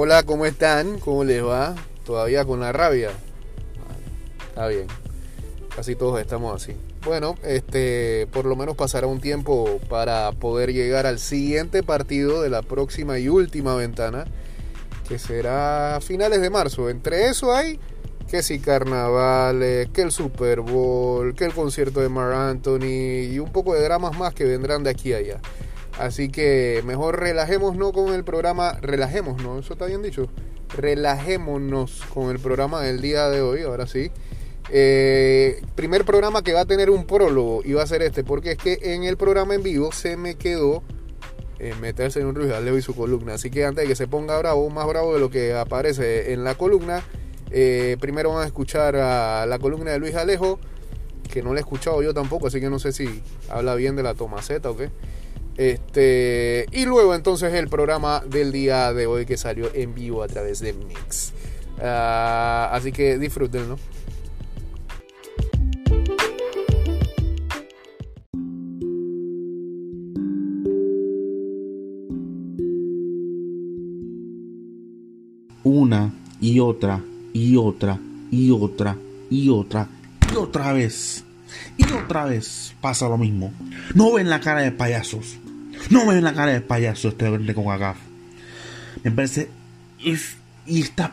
[0.00, 1.00] Hola, ¿cómo están?
[1.00, 1.74] ¿Cómo les va?
[2.06, 3.10] ¿Todavía con la rabia?
[4.48, 4.86] Está bien.
[5.74, 6.76] Casi todos estamos así.
[7.04, 12.48] Bueno, este, por lo menos pasará un tiempo para poder llegar al siguiente partido de
[12.48, 14.26] la próxima y última ventana,
[15.08, 16.90] que será finales de marzo.
[16.90, 17.80] Entre eso hay
[18.30, 23.50] que si carnavales, que el Super Bowl, que el concierto de Mar Anthony y un
[23.50, 25.40] poco de dramas más que vendrán de aquí a allá.
[25.98, 30.28] Así que mejor relajémonos con el programa, relajémonos, eso está bien dicho,
[30.76, 34.10] relajémonos con el programa del día de hoy, ahora sí.
[34.70, 38.52] Eh, primer programa que va a tener un prólogo y va a ser este, porque
[38.52, 40.82] es que en el programa en vivo se me quedó
[41.58, 43.34] eh, meterse en un Ruiz Alejo y su columna.
[43.34, 46.44] Así que antes de que se ponga bravo, más bravo de lo que aparece en
[46.44, 47.02] la columna,
[47.50, 50.60] eh, primero van a escuchar a la columna de Luis Alejo,
[51.32, 54.02] que no la he escuchado yo tampoco, así que no sé si habla bien de
[54.02, 54.90] la tomaceta o qué.
[55.58, 60.28] Este, y luego entonces el programa del día de hoy que salió en vivo a
[60.28, 61.32] través de Mix.
[61.82, 63.76] Ah, así que disfrútenlo.
[75.64, 77.98] Una y otra y otra
[78.30, 78.96] y otra
[79.28, 79.88] y otra
[80.32, 81.24] y otra vez.
[81.76, 83.52] Y otra vez pasa lo mismo.
[83.94, 85.38] No ven la cara de payasos.
[85.90, 87.96] No ven la cara de payaso este con agaf.
[89.02, 89.48] Me parece.
[90.66, 91.12] y está.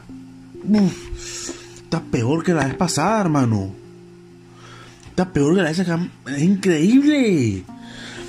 [1.83, 3.71] está peor que la vez pasada, hermano.
[5.09, 6.07] Está peor que la vez pasada.
[6.27, 7.63] Es increíble.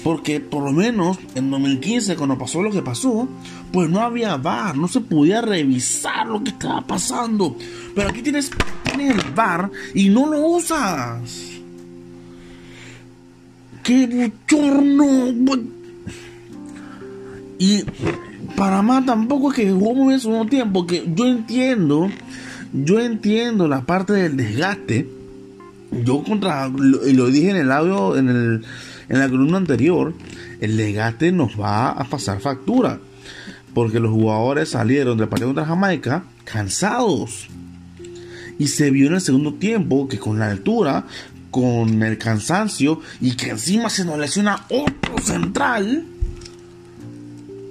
[0.05, 3.28] Porque por lo menos en 2015, cuando pasó lo que pasó,
[3.73, 7.56] pues no había bar, no se podía revisar lo que estaba pasando.
[7.93, 8.50] Pero aquí tienes,
[8.84, 11.56] tienes el bar y no lo usas.
[13.83, 15.75] ¡Qué bochorno!
[17.59, 17.85] Y
[18.57, 22.11] para más tampoco es que jugó muy bien su tiempo, porque yo entiendo,
[22.73, 25.09] yo entiendo la parte del desgaste.
[26.05, 26.71] Yo contra,
[27.06, 28.65] y lo dije en el audio, en, el,
[29.09, 30.12] en la columna anterior,
[30.61, 32.99] el desgaste nos va a pasar factura.
[33.73, 37.49] Porque los jugadores salieron del partido contra Jamaica cansados.
[38.59, 41.05] Y se vio en el segundo tiempo que con la altura,
[41.50, 46.05] con el cansancio y que encima se nos lesiona otro central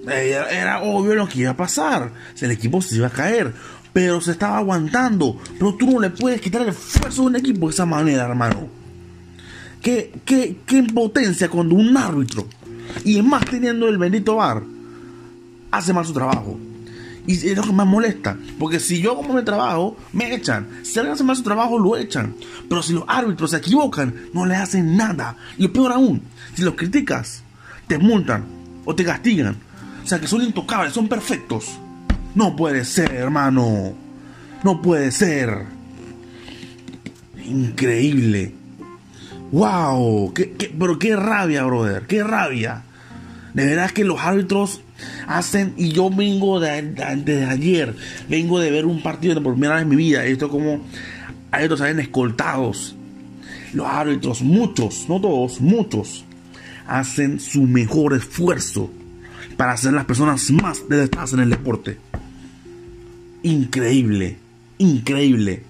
[0.07, 2.11] era, obvio lo que iba a pasar.
[2.39, 3.53] El equipo se iba a caer.
[3.93, 5.37] Pero se estaba aguantando.
[5.57, 8.67] Pero tú no le puedes quitar el esfuerzo de un equipo de esa manera, hermano.
[9.81, 12.47] Qué, qué, qué impotencia cuando un árbitro,
[13.03, 14.63] y más teniendo el bendito bar,
[15.69, 16.57] hace mal su trabajo.
[17.27, 18.37] Y es lo que más molesta.
[18.59, 20.67] Porque si yo como mi trabajo, me echan.
[20.83, 22.35] Si alguien hace mal su trabajo, lo echan.
[22.69, 25.37] Pero si los árbitros se equivocan, no le hacen nada.
[25.57, 26.21] Y peor aún,
[26.53, 27.43] si los criticas,
[27.87, 28.45] te multan
[28.85, 29.57] o te castigan.
[30.05, 31.79] O sea, que son intocables, son perfectos.
[32.35, 33.93] No puede ser, hermano.
[34.63, 35.65] No puede ser.
[37.43, 38.53] Increíble.
[39.51, 40.31] ¡Wow!
[40.77, 42.03] pero qué rabia, brother.
[42.03, 42.83] ¡Qué rabia!
[43.55, 44.81] De verdad que los árbitros
[45.25, 45.73] hacen.
[45.75, 47.95] Y yo vengo de, desde ayer.
[48.29, 50.23] Vengo de ver un partido por primera vez en mi vida.
[50.23, 50.81] Esto como
[51.49, 52.95] árbitros salen escoltados.
[53.73, 56.25] Los árbitros, muchos, no todos, muchos,
[56.85, 58.91] hacen su mejor esfuerzo
[59.57, 61.97] para ser las personas más detestadas en el deporte.
[63.43, 64.37] Increíble,
[64.77, 65.63] increíble.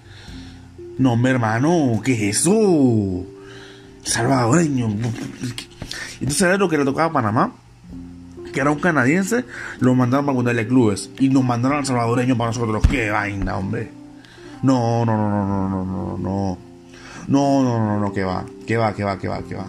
[0.98, 3.26] No, mi hermano, ¿qué es eso?
[4.02, 4.86] Salvadoreño.
[6.20, 7.52] Entonces era lo que le tocaba a Panamá,
[8.52, 9.44] que era un canadiense,
[9.80, 12.82] lo mandaron para de Clubes y nos mandaron al salvadoreño para nosotros.
[12.90, 13.90] ¡Qué vaina, hombre!
[14.62, 16.58] No, no, no, no, no, no, no, no.
[17.28, 19.66] No, no, no, no, que va, que va, que va, que va, que va.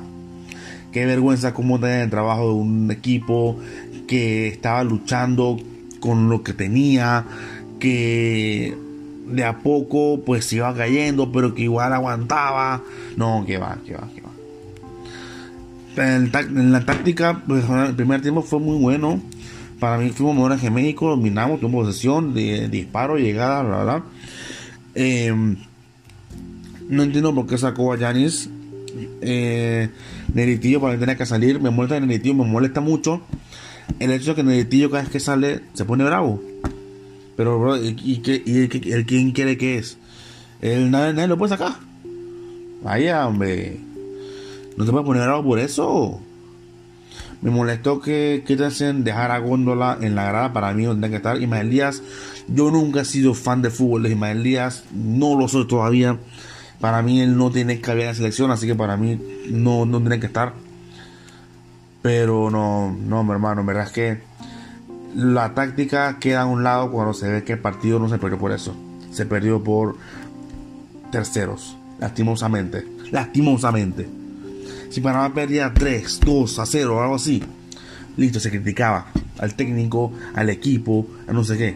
[0.91, 3.59] Qué vergüenza cómo tener el trabajo de un equipo
[4.07, 5.59] que estaba luchando
[5.99, 7.25] con lo que tenía,
[7.79, 8.75] que
[9.27, 12.81] de a poco pues iba cayendo, pero que igual aguantaba.
[13.15, 14.27] No, que va, que va, que va.
[15.97, 19.21] En, la táctica, pues, el primer tiempo fue muy bueno.
[19.79, 24.03] Para mí fuimos mejores que México, dominamos, tuvimos posesión, de, disparo, llegada, bla, bla.
[24.95, 25.57] Em,
[26.89, 28.49] no entiendo por qué sacó a Yanis.
[29.21, 29.89] Eh,
[30.33, 31.59] Neritillo para que tenía que salir.
[31.59, 33.21] Me molesta Neritillo, me molesta mucho
[33.99, 36.41] el hecho de que Neritillo cada vez que sale se pone bravo.
[37.35, 39.97] Pero, bro, ¿y, y, el, quién quiere que es?
[40.61, 41.73] El, nadie, lo puede sacar.
[42.83, 43.79] Vaya, hombre.
[44.75, 46.19] No te puedes poner bravo por eso.
[47.41, 51.07] Me molestó que, que te hacen dejar a Góndola en la grada para mí donde
[51.07, 51.41] tiene que estar.
[51.41, 52.01] Ismael Díaz,
[52.47, 56.17] yo nunca he sido fan de fútbol de Ismael Díaz, no lo soy todavía.
[56.79, 59.19] Para mí él no tiene que haber en la selección, así que para mí
[59.49, 60.53] no, no tiene que estar.
[62.07, 64.19] Pero no, no, mi hermano, en verdad es que
[65.13, 68.39] la táctica queda a un lado cuando se ve que el partido no se perdió
[68.39, 68.73] por eso.
[69.11, 69.97] Se perdió por
[71.11, 72.87] terceros, lastimosamente.
[73.11, 74.07] Lastimosamente.
[74.89, 77.43] Si Panamá perdía 3, 2 a 0 o algo así,
[78.15, 79.07] listo, se criticaba
[79.37, 81.75] al técnico, al equipo, a no sé qué.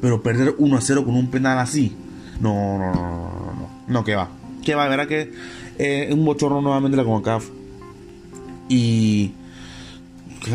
[0.00, 1.94] Pero perder 1 a 0 con un penal así,
[2.40, 4.30] no, no, no, no, no, no, que va.
[4.64, 5.30] Que va, verá que
[5.76, 7.57] eh, un bochorno nuevamente la CONCACAF.
[8.68, 9.32] Y.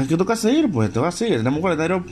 [0.08, 0.72] ¿Qué toca seguir?
[0.72, 1.38] Pues te va a seguir.
[1.38, 2.06] Tenemos un calendario.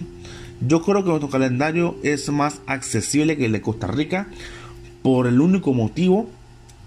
[0.68, 4.28] Yo creo que nuestro calendario es más accesible que el de Costa Rica.
[5.02, 6.30] Por el único motivo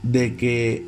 [0.03, 0.87] de que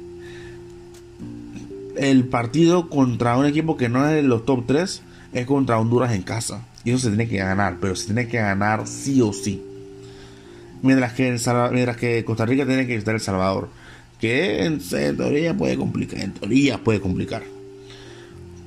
[1.97, 5.03] el partido contra un equipo que no es de los top 3
[5.33, 6.63] es contra Honduras en casa.
[6.85, 9.63] Y eso se tiene que ganar, pero se tiene que ganar sí o sí.
[10.83, 11.37] Mientras que,
[11.73, 13.69] mientras que Costa Rica tiene que visitar El Salvador.
[14.21, 16.21] Que en, teoría puede complicar.
[16.21, 17.43] En teoría puede complicar.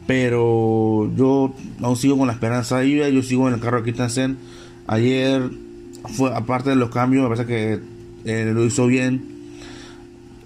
[0.09, 1.53] Pero yo
[1.83, 4.39] aún sigo con la esperanza de Yo sigo en el carro de Christensen.
[4.88, 5.51] Ayer,
[6.15, 7.79] fue aparte de los cambios, me parece que
[8.25, 9.23] eh, lo hizo bien.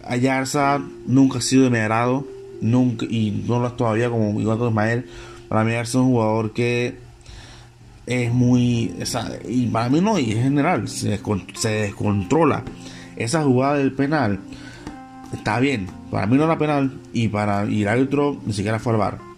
[0.06, 2.30] Ayarza nunca ha sido de
[2.60, 5.06] nunca, y no lo es todavía como igual que Ismael,
[5.48, 6.98] para mí es un jugador que
[8.06, 8.94] es muy,
[9.48, 11.22] y para mí no, y en general, se,
[11.56, 12.66] se descontrola.
[13.16, 14.42] Esa jugada del penal
[15.32, 18.92] está bien, para mí no era penal y para y el árbitro ni siquiera fue
[18.92, 19.33] al bar.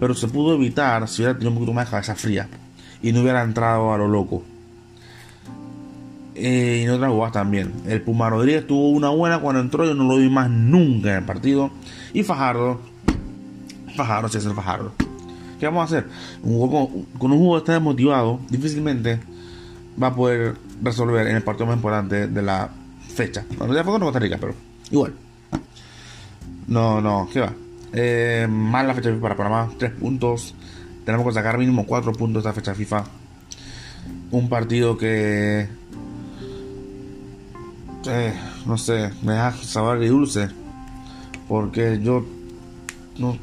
[0.00, 2.48] Pero se pudo evitar si hubiera tenido un poquito más de cabeza fría
[3.02, 4.42] y no hubiera entrado a lo loco.
[6.34, 7.72] Eh, y en otras jugadas también.
[7.86, 11.16] El Puma Rodríguez tuvo una buena cuando entró, yo no lo vi más nunca en
[11.18, 11.70] el partido.
[12.14, 12.80] Y Fajardo,
[13.94, 14.92] Fajardo, el Fajardo.
[15.58, 16.10] ¿Qué vamos a hacer?
[16.42, 16.70] Un
[17.18, 19.20] con, un juego está desmotivado, difícilmente
[20.02, 22.70] va a poder resolver en el partido más importante de la
[23.14, 23.44] fecha.
[23.58, 24.54] Bueno, ya fue con Costa Rica, pero
[24.90, 25.12] igual.
[26.66, 27.52] No, no, ¿qué va?
[27.92, 30.54] Eh, mal la fecha FIFA para Panamá, 3 puntos.
[31.04, 33.04] Tenemos que sacar mínimo 4 puntos esta fecha FIFA.
[34.30, 35.68] Un partido que.
[38.06, 38.34] Eh,
[38.66, 40.48] no sé, me deja sabor y dulce
[41.50, 42.24] porque yo
[43.18, 43.36] no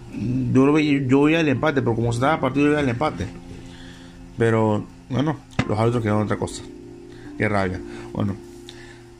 [0.54, 2.90] yo lo veía, yo veía el empate, pero como se estaba partido yo veía el
[2.90, 3.28] empate.
[4.38, 5.36] Pero bueno,
[5.68, 6.64] los árbitros quedaron otra cosa.
[7.38, 7.82] Qué rabia.
[8.14, 8.38] Bueno,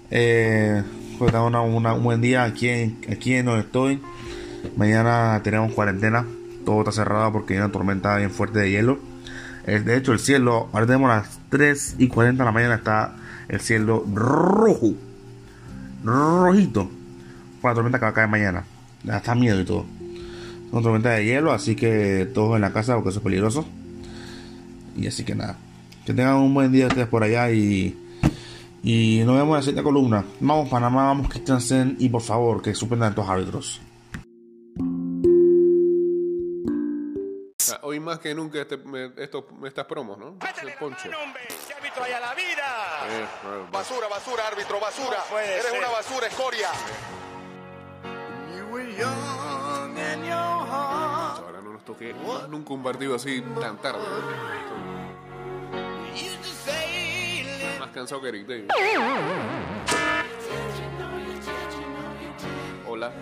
[0.10, 0.82] eh,
[1.20, 2.70] pues una, un buen día aquí
[3.12, 4.00] aquí en donde estoy.
[4.76, 6.26] Mañana tenemos cuarentena.
[6.66, 9.00] Todo está cerrado porque hay una tormenta bien fuerte de hielo.
[9.66, 13.16] De hecho, el cielo, ahora tenemos las 3 y 40 de la mañana, está
[13.50, 14.94] el cielo rojo.
[16.04, 16.90] Rojito.
[17.62, 18.64] Por la tormenta que va a caer mañana
[19.10, 19.86] hasta miedo y todo.
[20.72, 23.66] Son tormenta de hielo, así que todos en la casa porque eso es peligroso.
[24.96, 25.58] Y así que nada.
[26.06, 27.98] Que tengan un buen día ustedes por allá y.
[28.84, 30.24] Y nos vemos en la siguiente columna.
[30.40, 33.82] Vamos Panamá, vamos Christiansen y por favor que suspendan estos árbitros.
[37.88, 38.78] Hoy más que nunca este,
[39.18, 40.38] esto, estas promos, ¿no?
[40.62, 41.10] El poncho.
[41.10, 43.08] la vida!
[43.10, 43.26] Eh,
[43.72, 45.24] basura, basura, árbitro, basura.
[45.42, 46.70] Eres una basura, escoria.
[50.34, 52.14] Ahora no nos toque
[52.50, 54.04] nunca un partido así tan tarde.
[57.80, 58.68] Más cansado que Eric Davis.
[62.86, 63.14] Hola.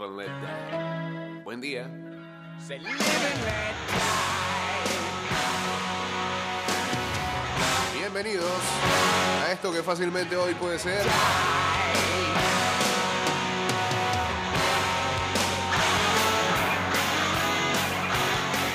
[0.00, 1.42] Live and let die.
[1.44, 1.86] Buen día.
[7.92, 8.50] Bienvenidos
[9.44, 11.04] a esto que fácilmente hoy puede ser.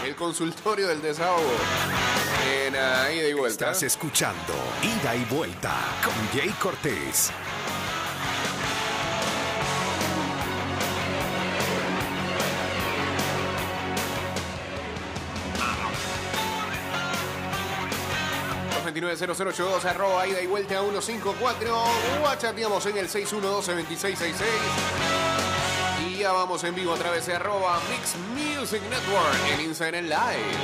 [0.06, 1.42] El consultorio del desahogo
[2.48, 3.72] en ida y vuelta.
[3.72, 4.54] Estás escuchando
[4.84, 7.32] Ida y Vuelta con Jay Cortés.
[19.02, 24.46] 290082 arroba ida y vuelta 154 o chateamos en el 612-2666
[26.08, 30.56] y ya vamos en vivo a través de arroba Mix Music Network en Instagram Live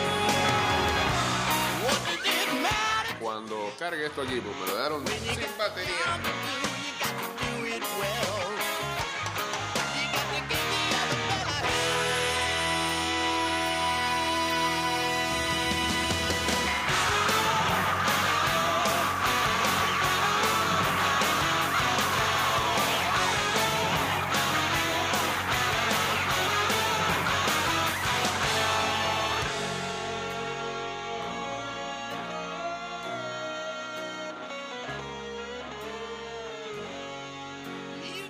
[3.19, 6.60] cuando cargue esto aquí pues me lo daron sin batería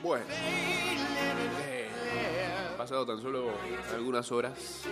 [0.02, 0.26] Bueno,
[1.60, 1.88] eh,
[2.78, 3.52] pasado tan solo
[3.94, 4.84] algunas horas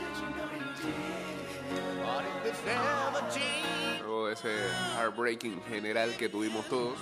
[4.02, 4.50] luego de ese
[4.96, 6.98] heartbreaking general que tuvimos todos.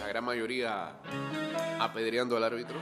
[0.00, 0.92] La gran mayoría
[1.78, 2.80] apedreando al árbitro,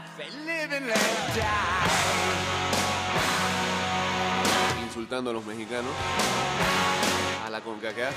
[4.85, 5.93] insultando a los mexicanos,
[7.45, 8.15] a la CONCACAF.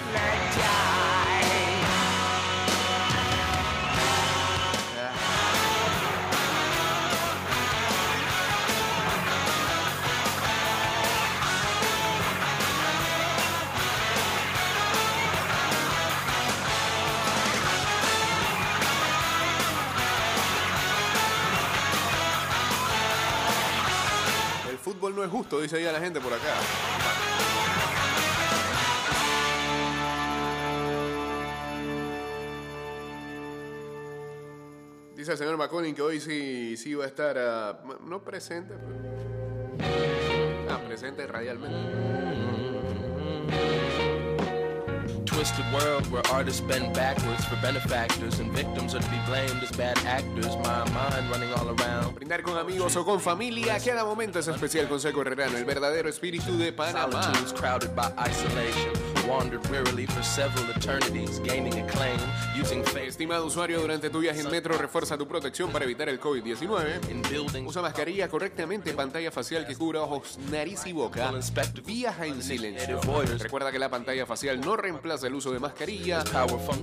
[24.99, 26.55] Fútbol no es justo, dice ahí la gente por acá.
[35.15, 38.99] Dice el señor McCollin que hoy sí, sí va a estar, ah, no presente, pero...
[40.69, 42.58] Ah, presente radialmente.
[45.39, 49.71] Twisted world where artists bend backwards for benefactors and victims are to be blamed as
[49.71, 50.53] bad actors.
[50.57, 52.13] My mind running all around.
[52.15, 56.09] Brindar con amigos o con familia, cada momento es especial con Seco Herrerano, el verdadero
[56.09, 57.31] espíritu de Panamá.
[57.55, 59.08] Crowded by isolation.
[59.29, 62.19] Wandered wearily for several eternities, gaining acclaim,
[62.59, 66.19] using faith Estimado usuario, durante tu viaje en metro, refuerza tu protección para evitar el
[66.19, 67.11] COVID-19.
[67.11, 67.69] in buildings.
[67.69, 71.31] Usa mascarilla correctamente, pantalla facial que cubra ojos, nariz y boca.
[71.85, 72.99] Viaja en silencio.
[73.37, 76.23] Recuerda que la pantalla facial no reemplaza el uso de mascarilla.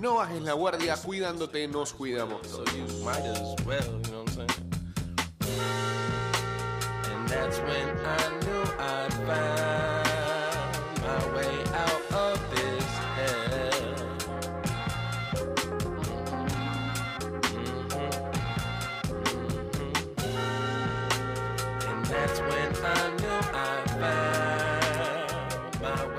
[0.00, 2.40] No bajes la guardia, cuidándote, nos cuidamos.
[7.28, 10.06] That's when I knew I found
[11.02, 12.35] my way out of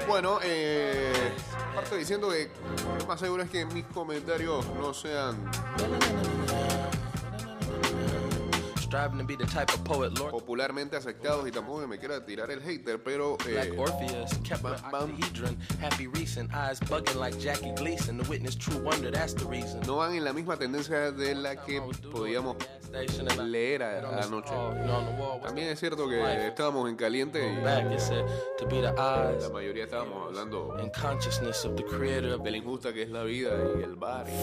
[0.07, 1.13] Bueno, eh,
[1.75, 2.49] parte diciendo que
[2.99, 5.37] lo más seguro es que mis comentarios no sean
[10.31, 14.71] popularmente aceptados y tampoco que me quiera tirar el hater, pero eh, Orpheus kept my
[14.91, 15.11] bam.
[15.11, 15.57] octahedron.
[15.81, 18.17] Happy recent eyes bugging like Jackie Gleason.
[18.17, 19.79] The witness true wonder, that's the reason.
[19.85, 22.55] no van en la misma tendencia de la que podíamos
[23.45, 24.53] leer a- anoche.
[25.43, 28.25] También es cierto que estábamos en caliente y Back, it said
[28.57, 32.51] to be the eyes la mayoría estábamos hablando and consciousness of the creator of de
[32.51, 34.25] la injusta que es la vida y el bar.
[34.27, 34.33] Y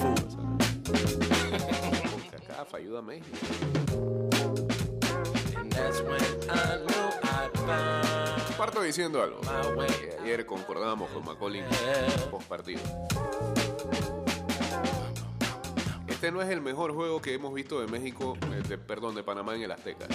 [6.51, 9.41] I knew I found Parto diciendo algo.
[9.89, 11.63] Que ayer concordábamos con Macaulay
[12.31, 12.81] post partido.
[16.07, 19.23] Este no es el mejor juego que hemos visto de México, eh, de- perdón, de
[19.23, 20.07] Panamá en el Azteca.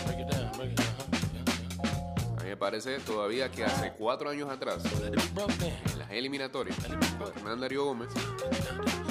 [2.38, 6.77] A mí me parece todavía que hace cuatro años atrás, en las eliminatorias,
[7.19, 8.09] con Hernán Darío Gómez,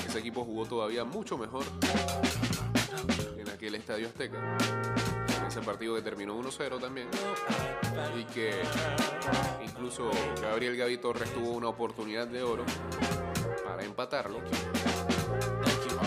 [0.06, 1.64] ese equipo jugó todavía mucho mejor
[3.36, 4.56] en aquel estadio Azteca.
[5.46, 7.08] Ese partido que terminó 1-0 también.
[8.18, 8.62] Y que
[9.64, 10.10] incluso
[10.42, 12.64] Gabriel Gaby Torres tuvo una oportunidad de oro
[13.64, 14.40] para empatarlo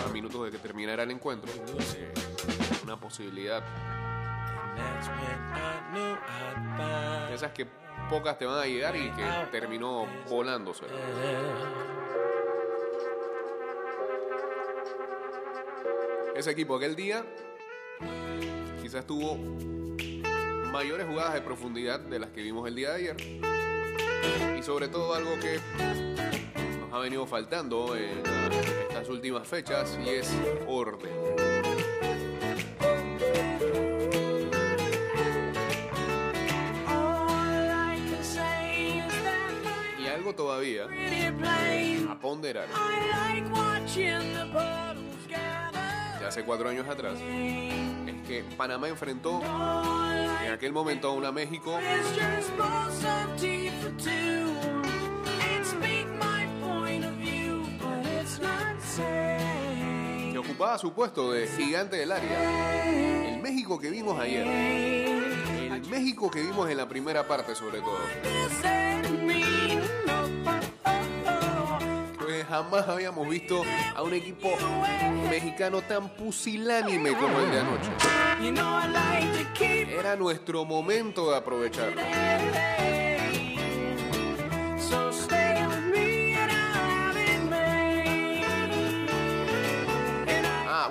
[0.06, 1.52] a minutos de que terminara el encuentro.
[1.96, 2.14] Eh,
[2.84, 3.64] una posibilidad
[7.34, 7.68] esas que
[8.10, 10.86] pocas te van a llegar y que terminó volándose.
[16.42, 17.24] Ese equipo aquel día
[18.82, 19.38] quizás tuvo
[20.72, 23.16] mayores jugadas de profundidad de las que vimos el día de ayer.
[24.58, 25.60] Y sobre todo algo que
[26.80, 28.24] nos ha venido faltando en
[28.90, 30.34] estas últimas fechas y es
[30.68, 31.12] orden.
[40.00, 40.88] Y algo todavía
[42.10, 42.66] a ponderar.
[46.22, 51.80] De hace cuatro años atrás es que Panamá enfrentó en aquel momento a una México
[60.32, 63.34] que ocupaba su puesto de gigante del área.
[63.34, 64.46] El México que vimos ayer.
[64.46, 68.81] El México que vimos en la primera parte sobre todo.
[72.52, 73.64] Jamás habíamos visto
[73.96, 74.50] a un equipo
[75.30, 77.92] mexicano tan pusilánime como el de anoche.
[79.98, 82.02] Era nuestro momento de aprovecharlo.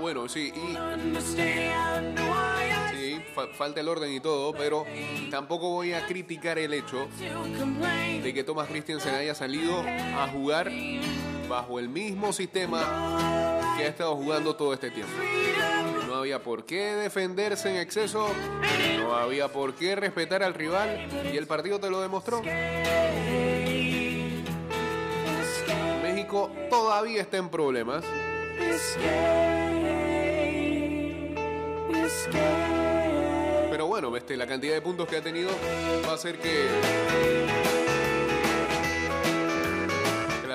[0.00, 1.36] bueno, sí, y sí,
[3.34, 4.86] fa- falta el orden y todo, pero
[5.30, 7.08] tampoco voy a criticar el hecho
[8.22, 10.70] de que Thomas Christensen haya salido a jugar
[11.50, 12.78] bajo el mismo sistema
[13.76, 15.12] que ha estado jugando todo este tiempo.
[16.06, 18.28] No había por qué defenderse en exceso,
[18.98, 22.40] no había por qué respetar al rival y el partido te lo demostró.
[26.02, 28.04] México todavía está en problemas.
[33.70, 35.50] Pero bueno, este, la cantidad de puntos que ha tenido
[36.06, 36.68] va a hacer que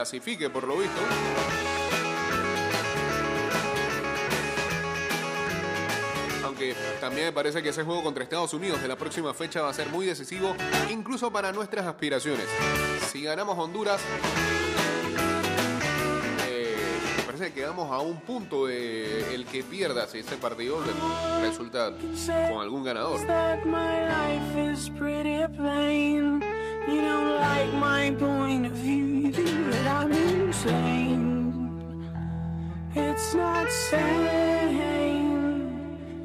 [0.05, 1.01] clasifique por lo visto.
[6.43, 9.69] Aunque también me parece que ese juego contra Estados Unidos de la próxima fecha va
[9.69, 10.55] a ser muy decisivo,
[10.91, 12.45] incluso para nuestras aspiraciones.
[13.11, 13.99] Si ganamos Honduras,
[16.47, 16.75] eh,
[17.17, 20.83] me parece que quedamos a un punto el que pierda si este partido
[21.41, 21.93] resulta
[22.51, 23.19] con algún ganador.
[26.87, 31.81] You don't like my point of view, you think that I'm insane.
[32.93, 35.25] It's not sane.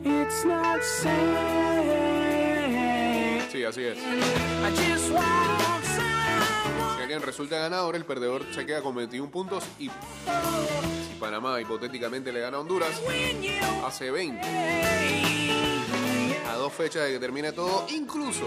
[0.05, 2.21] It's not sane.
[3.51, 3.99] Sí, así es.
[3.99, 5.41] I just want.
[6.97, 9.93] Si alguien resulta ganador, el perdedor se queda con 21 puntos y si
[11.19, 13.01] Panamá hipotéticamente le gana a Honduras,
[13.85, 15.80] hace 20.
[16.51, 18.45] A dos fechas de que termine todo, incluso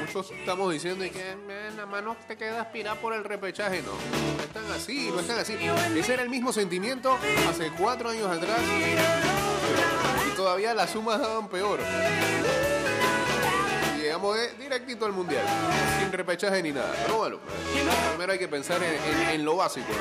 [0.00, 3.82] muchos estamos diciendo y que "Eh, nada más no te queda aspirar por el repechaje.
[3.82, 3.92] No,
[4.36, 5.54] no están así, no están así.
[5.96, 7.18] Ese era el mismo sentimiento
[7.48, 8.58] hace cuatro años atrás
[10.26, 11.80] y todavía las sumas daban peor.
[14.00, 15.44] Llegamos de directito al mundial,
[16.00, 16.92] sin repechaje ni nada.
[17.04, 17.38] Pero bueno,
[18.10, 19.92] primero hay que pensar en, lo básico.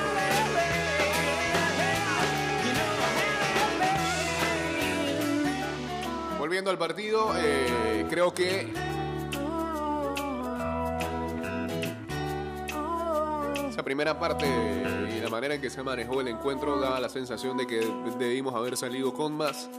[6.47, 8.71] Volviendo al partido, eh, creo que
[13.69, 17.57] esa primera parte y la manera en que se manejó el encuentro daba la sensación
[17.57, 17.85] de que
[18.17, 19.69] debimos haber salido con más.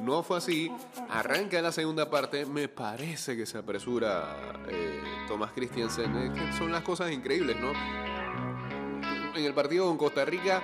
[0.00, 0.70] No fue así.
[1.10, 2.46] Arranca la segunda parte.
[2.46, 4.36] Me parece que se apresura
[4.68, 6.16] eh, Tomás Christiansen.
[6.16, 7.72] Es que son las cosas increíbles, ¿no?
[9.34, 10.62] En el partido con Costa Rica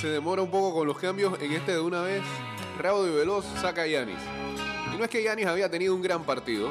[0.00, 1.40] se demora un poco con los cambios.
[1.40, 2.22] En este de una vez,
[2.78, 4.18] Raudo y Veloz saca a Yanis.
[4.94, 6.70] Y no es que Yanis había tenido un gran partido.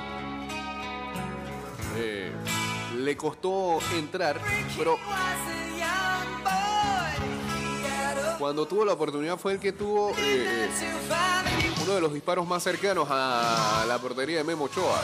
[1.97, 2.31] Eh,
[2.97, 4.39] le costó entrar,
[4.77, 4.97] pero
[8.39, 10.69] cuando tuvo la oportunidad fue el que tuvo eh,
[11.83, 15.01] uno de los disparos más cercanos a la portería de Memo Ochoa.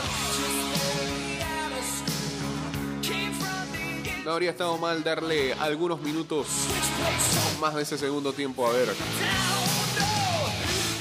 [4.24, 6.46] No habría estado mal darle algunos minutos
[7.60, 8.88] más de ese segundo tiempo a ver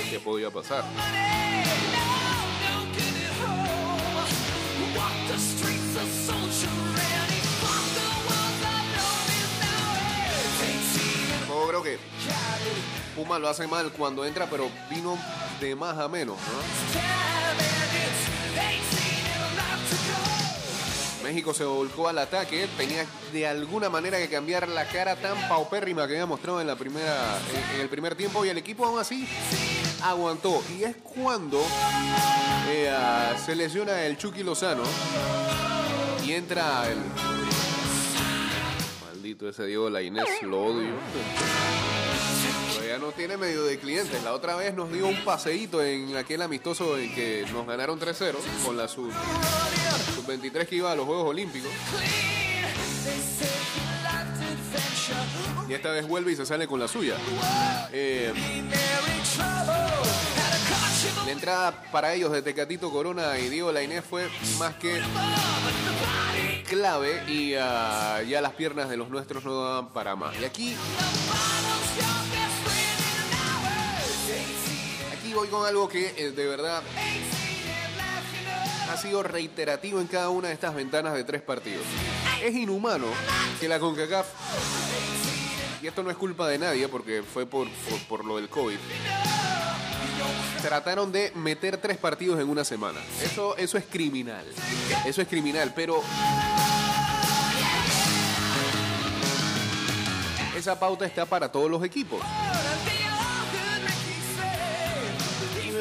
[0.09, 0.83] qué podía pasar.
[11.39, 11.99] Tampoco creo que
[13.15, 15.17] Puma lo hace mal cuando entra, pero vino
[15.62, 17.32] de más a menos, ¿no?
[21.33, 26.05] México se volcó al ataque, tenía de alguna manera que cambiar la cara tan paupérrima
[26.05, 27.39] que había mostrado en la primera
[27.73, 28.45] en, el primer tiempo.
[28.45, 29.27] Y el equipo aún así
[30.03, 30.61] aguantó.
[30.77, 31.59] Y es cuando
[32.69, 32.93] eh,
[33.43, 34.83] se lesiona el Chucky Lozano
[36.23, 36.99] y entra el
[39.03, 40.93] maldito ese Diego Lainez, lo odio.
[42.93, 44.21] Ya no tiene medio de clientes.
[44.23, 48.36] La otra vez nos dio un paseíto en aquel amistoso en que nos ganaron 3-0
[48.63, 49.12] con la sub,
[50.13, 51.71] sub 23 que iba a los Juegos Olímpicos.
[55.67, 57.15] Y esta vez vuelve y se sale con la suya.
[57.91, 58.32] Eh,
[61.25, 64.29] la entrada para ellos de Tecatito Corona y Diego Lainez fue
[64.60, 65.01] más que
[66.69, 70.39] clave y ah, ya las piernas de los nuestros no daban para más.
[70.39, 70.75] Y aquí,
[75.33, 76.83] voy con algo que eh, de verdad
[78.91, 81.83] ha sido reiterativo en cada una de estas ventanas de tres partidos.
[82.41, 83.07] Es inhumano
[83.59, 84.27] que la CONCACAF,
[85.81, 88.77] y esto no es culpa de nadie porque fue por, por, por lo del COVID,
[90.61, 92.99] trataron de meter tres partidos en una semana.
[93.21, 94.45] Eso, eso es criminal.
[95.05, 96.01] Eso es criminal, pero
[100.55, 102.21] esa pauta está para todos los equipos.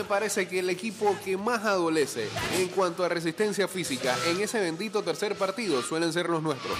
[0.02, 4.58] Me parece que el equipo que más adolece en cuanto a resistencia física en ese
[4.58, 6.76] bendito tercer partido suelen ser los nuestros.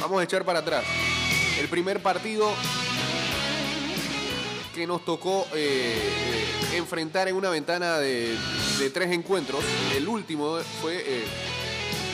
[0.00, 0.82] Vamos a echar para atrás.
[1.60, 2.50] El primer partido
[4.74, 5.94] que nos tocó eh,
[6.72, 8.34] eh, enfrentar en una ventana de,
[8.94, 9.62] tres encuentros.
[9.94, 11.24] El último fue, eh,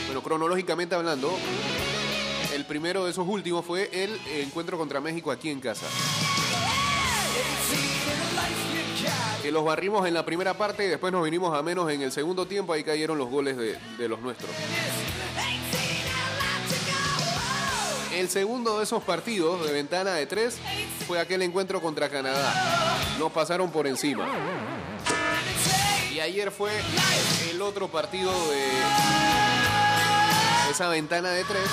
[0.06, 1.32] bueno, cronológicamente hablando,
[2.52, 5.86] el primero de esos últimos fue el encuentro contra México aquí en casa.
[9.42, 12.12] Que los barrimos en la primera parte y después nos vinimos a menos en el
[12.12, 12.74] segundo tiempo.
[12.74, 14.50] Ahí cayeron los goles de, los nuestros.
[18.12, 20.58] El segundo de esos partidos de ventana de tres
[21.06, 22.52] fue aquel encuentro contra Canadá.
[23.18, 24.26] Nos pasaron por encima.
[26.12, 26.72] Y ayer fue
[27.50, 28.68] el otro partido de
[30.70, 31.64] esa ventana de tres.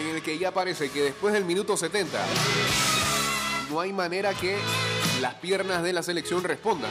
[0.00, 2.18] En el que ya parece que después del minuto 70
[3.70, 4.58] no hay manera que
[5.20, 6.90] las piernas de la selección respondan.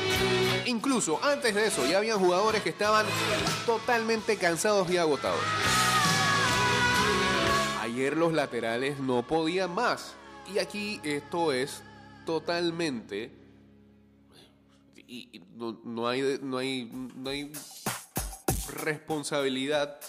[0.65, 3.05] Incluso antes de eso ya habían jugadores que estaban
[3.65, 5.39] totalmente cansados y agotados.
[7.81, 10.13] Ayer los laterales no podían más.
[10.53, 11.81] Y aquí esto es
[12.25, 13.31] totalmente...
[15.05, 17.51] Y no, no hay, no, hay, no hay
[18.73, 19.99] responsabilidad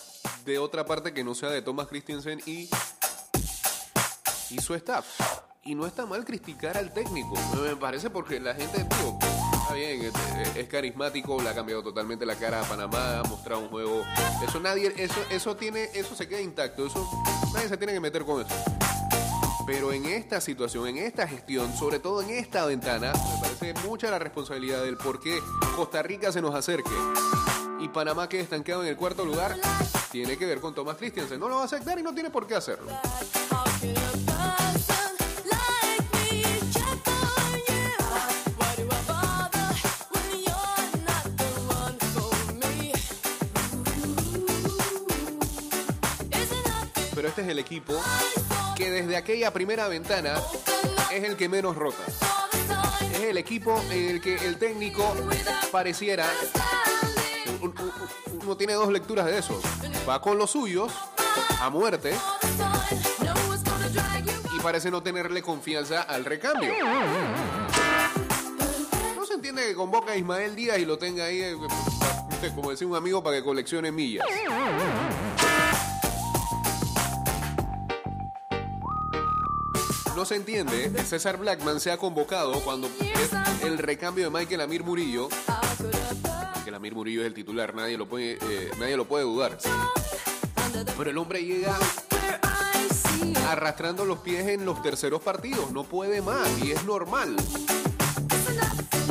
[0.46, 2.70] de otra parte que no sea de Thomas Christensen y,
[4.48, 5.04] y su staff.
[5.66, 9.18] Y no está mal criticar al técnico, me parece porque la gente, digo,
[9.62, 10.12] está bien,
[10.54, 14.04] es, carismático, le ha cambiado totalmente la cara a Panamá, ha mostrado un juego.
[14.46, 17.08] Eso nadie, eso, eso tiene, eso se queda intacto, eso
[17.54, 18.54] nadie se tiene que meter con eso.
[19.66, 24.10] Pero en esta situación, en esta gestión, sobre todo en esta ventana, me parece mucha
[24.10, 25.38] la responsabilidad del por qué
[25.76, 26.92] Costa Rica se nos acerque
[27.80, 29.56] y Panamá quede estancado en el cuarto lugar,
[30.12, 31.40] tiene que ver con Thomas Christiansen.
[31.40, 32.90] No lo va a aceptar y no tiene por qué hacerlo.
[47.34, 48.00] Este es el equipo
[48.76, 50.40] que desde aquella primera ventana
[51.12, 52.02] es el que menos rota.
[53.12, 55.14] Es el equipo en el que el técnico
[55.72, 56.30] pareciera
[57.60, 59.60] un- un- uno tiene dos lecturas de eso.
[60.08, 60.92] Va con los suyos
[61.60, 62.14] a muerte
[64.56, 66.72] y parece no tenerle confianza al recambio.
[69.16, 71.56] No se entiende que convoca a Ismael Díaz y lo tenga ahí, eh,
[72.54, 74.24] como decía un amigo, para que coleccione millas.
[80.16, 82.88] No se entiende, César Blackman se ha convocado cuando
[83.62, 85.28] el recambio de Michael Amir Murillo.
[86.54, 89.58] Michael Amir Murillo es el titular, nadie lo puede, eh, nadie lo puede dudar.
[90.96, 91.76] Pero el hombre llega
[93.48, 97.34] arrastrando los pies en los terceros partidos, no puede más y es normal.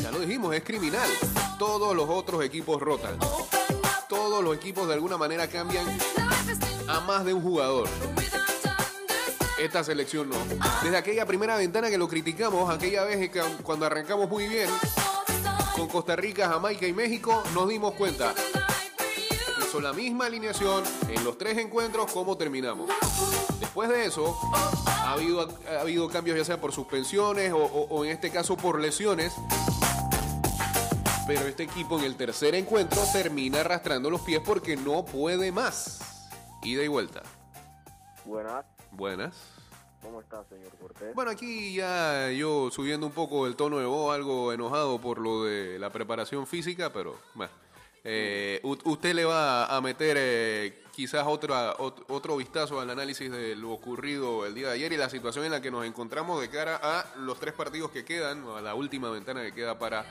[0.01, 1.09] Ya lo dijimos, es criminal.
[1.59, 3.17] Todos los otros equipos rotan.
[4.07, 5.85] Todos los equipos de alguna manera cambian
[6.87, 7.89] a más de un jugador.
[9.63, 10.35] Esta selección no.
[10.83, 14.69] Desde aquella primera ventana que lo criticamos, aquella vez que cuando arrancamos muy bien
[15.75, 18.33] con Costa Rica, Jamaica y México, nos dimos cuenta.
[19.65, 22.89] Hizo la misma alineación en los tres encuentros, ¿cómo terminamos?
[23.61, 24.37] Después de eso,
[24.85, 28.57] ha habido, ha habido cambios ya sea por suspensiones o, o- o en este caso
[28.57, 29.33] por lesiones.
[31.25, 35.99] Pero este equipo en el tercer encuentro termina arrastrando los pies porque no puede más.
[36.63, 37.23] Ida y vuelta.
[38.25, 39.49] Buenas, Buenas.
[40.01, 41.15] ¿cómo está, señor Cortés?
[41.15, 45.45] Bueno, aquí ya yo subiendo un poco el tono de voz, algo enojado por lo
[45.45, 47.51] de la preparación física, pero bueno,
[48.03, 53.55] eh, usted le va a meter eh, quizás otra, ot- otro vistazo al análisis de
[53.55, 56.49] lo ocurrido el día de ayer y la situación en la que nos encontramos de
[56.49, 60.05] cara a los tres partidos que quedan, a la última ventana que queda para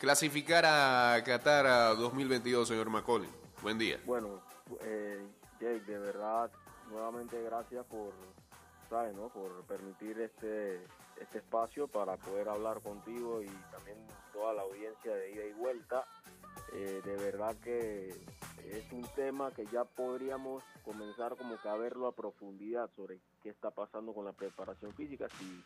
[0.00, 3.30] clasificar a Qatar a 2022, señor Macaulay.
[3.62, 4.00] Buen día.
[4.04, 4.42] Bueno,
[4.82, 5.24] eh,
[5.60, 6.50] Jake, de verdad,
[6.90, 8.12] nuevamente gracias por,
[8.88, 9.28] ¿sabes, no?
[9.28, 10.84] Por permitir este,
[11.20, 13.98] este espacio para poder hablar contigo y también
[14.32, 16.04] toda la audiencia de ida y vuelta.
[16.72, 22.06] Eh, de verdad que es un tema que ya podríamos comenzar como que a verlo
[22.08, 25.64] a profundidad sobre qué está pasando con la preparación física, si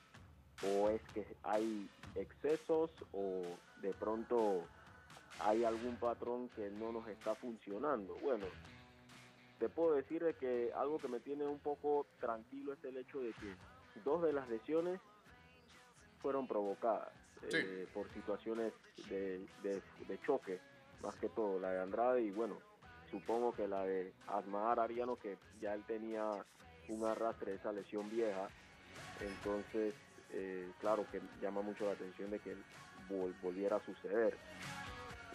[0.66, 3.42] o es que hay excesos o
[3.80, 4.64] de pronto
[5.40, 8.16] hay algún patrón que no nos está funcionando.
[8.22, 8.46] Bueno,
[9.58, 13.20] te puedo decir de que algo que me tiene un poco tranquilo es el hecho
[13.20, 13.58] de que
[13.94, 15.00] dos de las lesiones
[16.20, 17.46] fueron provocadas Sí.
[17.52, 20.60] eh, por situaciones de, de- de choque,
[21.00, 22.62] más que todo, la de Andrade y bueno,
[23.10, 26.44] supongo que la de Asmar Ariano, que ya él tenía
[26.88, 28.52] un arrastre de esa lesión vieja,
[29.16, 29.94] entonces,
[30.30, 32.56] eh, claro que llama mucho la atención de que
[33.08, 34.40] vol- volviera a suceder.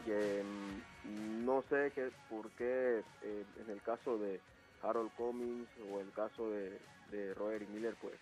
[0.06, 1.94] Y, em, no sé
[2.28, 4.42] por qué eh, en el caso de
[4.82, 6.80] Harold Cummings o el caso de,
[7.12, 8.20] de Roger Miller, pues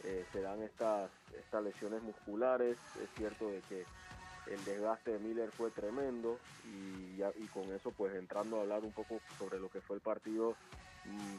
[0.00, 2.78] eh, se dan estas, estas lesiones musculares.
[2.94, 3.86] Es cierto de que
[4.46, 8.92] el desgaste de Miller fue tremendo y, y con eso pues entrando a hablar un
[8.92, 10.56] poco sobre lo que fue el partido,
[11.04, 11.38] mm,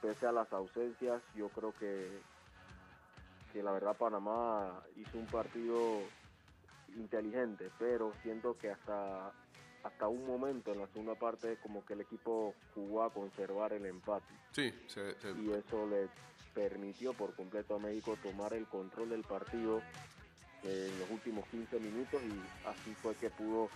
[0.00, 2.22] pese a las ausencias, yo creo que,
[3.52, 6.12] que la verdad Panamá hizo un partido
[6.96, 9.32] inteligente, pero siento que hasta
[9.84, 13.84] hasta un momento en la segunda parte como que el equipo jugó a conservar el
[13.86, 14.32] empate.
[14.52, 16.08] Sí, se- se- y eso le
[16.54, 19.82] permitió por completo a México tomar el control del partido
[20.62, 23.70] en los últimos 15 minutos y así fue que pudo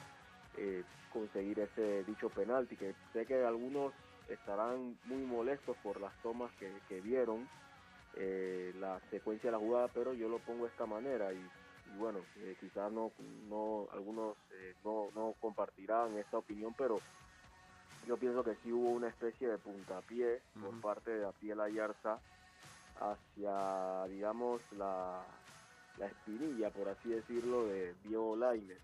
[0.53, 3.93] eh, conseguir ese dicho penalti que sé que algunos
[4.29, 7.49] estarán muy molestos por las tomas que, que vieron
[8.13, 11.51] eh, la secuencia de la jugada pero yo lo pongo de esta manera y,
[11.93, 13.13] y bueno eh, quizás no,
[13.49, 17.01] no algunos eh, no, no compartirán esta opinión pero
[18.07, 22.21] yo pienso que sí hubo una especie de puntapié por parte de Apiel Ayarza
[23.01, 25.23] hacia, digamos, la,
[25.99, 28.81] la espinilla, por así decirlo, de Diego Lainez.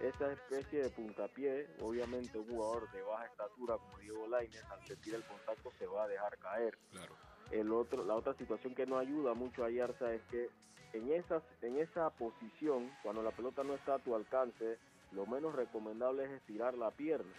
[0.00, 5.14] Esa especie de puntapié, obviamente un jugador de baja estatura como Diego Lainez, al sentir
[5.14, 6.78] el contacto se va a dejar caer.
[6.90, 7.14] claro.
[7.50, 10.48] El otro, la otra situación que no ayuda mucho a Yarza es que
[10.94, 14.78] en, esas, en esa posición, cuando la pelota no está a tu alcance,
[15.12, 17.32] lo menos recomendable es estirar la pierna.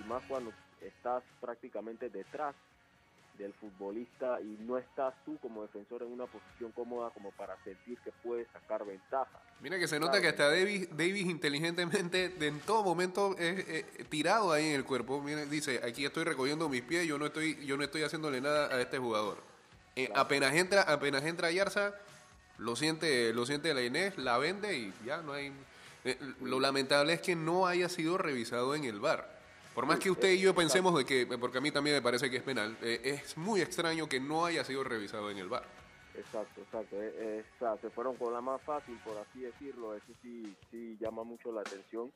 [0.00, 2.54] Y más cuando estás prácticamente detrás
[3.38, 7.98] del futbolista y no estás tú como defensor en una posición cómoda como para sentir
[8.00, 9.42] que puedes sacar ventaja.
[9.60, 14.06] Mira que se nota que hasta Davis, Davis inteligentemente de en todo momento es eh,
[14.08, 15.20] tirado ahí en el cuerpo.
[15.20, 18.74] Mira, dice, aquí estoy recogiendo mis pies, yo no estoy, yo no estoy haciéndole nada
[18.74, 19.42] a este jugador.
[19.96, 21.94] Eh, apenas entra, apenas entra Yarza,
[22.58, 25.52] lo siente, lo siente la Inés, la vende y ya no hay.
[26.04, 29.36] eh, lo lamentable es que no haya sido revisado en el bar.
[29.74, 32.30] Por más que usted y yo pensemos de que, porque a mí también me parece
[32.30, 35.64] que es penal, eh, es muy extraño que no haya sido revisado en el bar.
[36.16, 36.96] Exacto, exacto.
[36.96, 39.94] Eh, eh, o sea, se fueron con la más fácil, por así decirlo.
[39.94, 42.10] Eso sí, sí llama mucho la atención.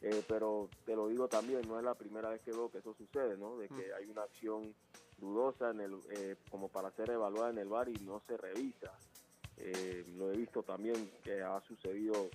[0.00, 2.94] Eh, pero te lo digo también, no es la primera vez que veo que eso
[2.94, 3.56] sucede, ¿no?
[3.56, 4.74] De que hay una acción
[5.18, 8.92] dudosa en el, eh, como para ser evaluada en el bar y no se revisa.
[9.58, 12.28] Eh, lo he visto también que ha sucedido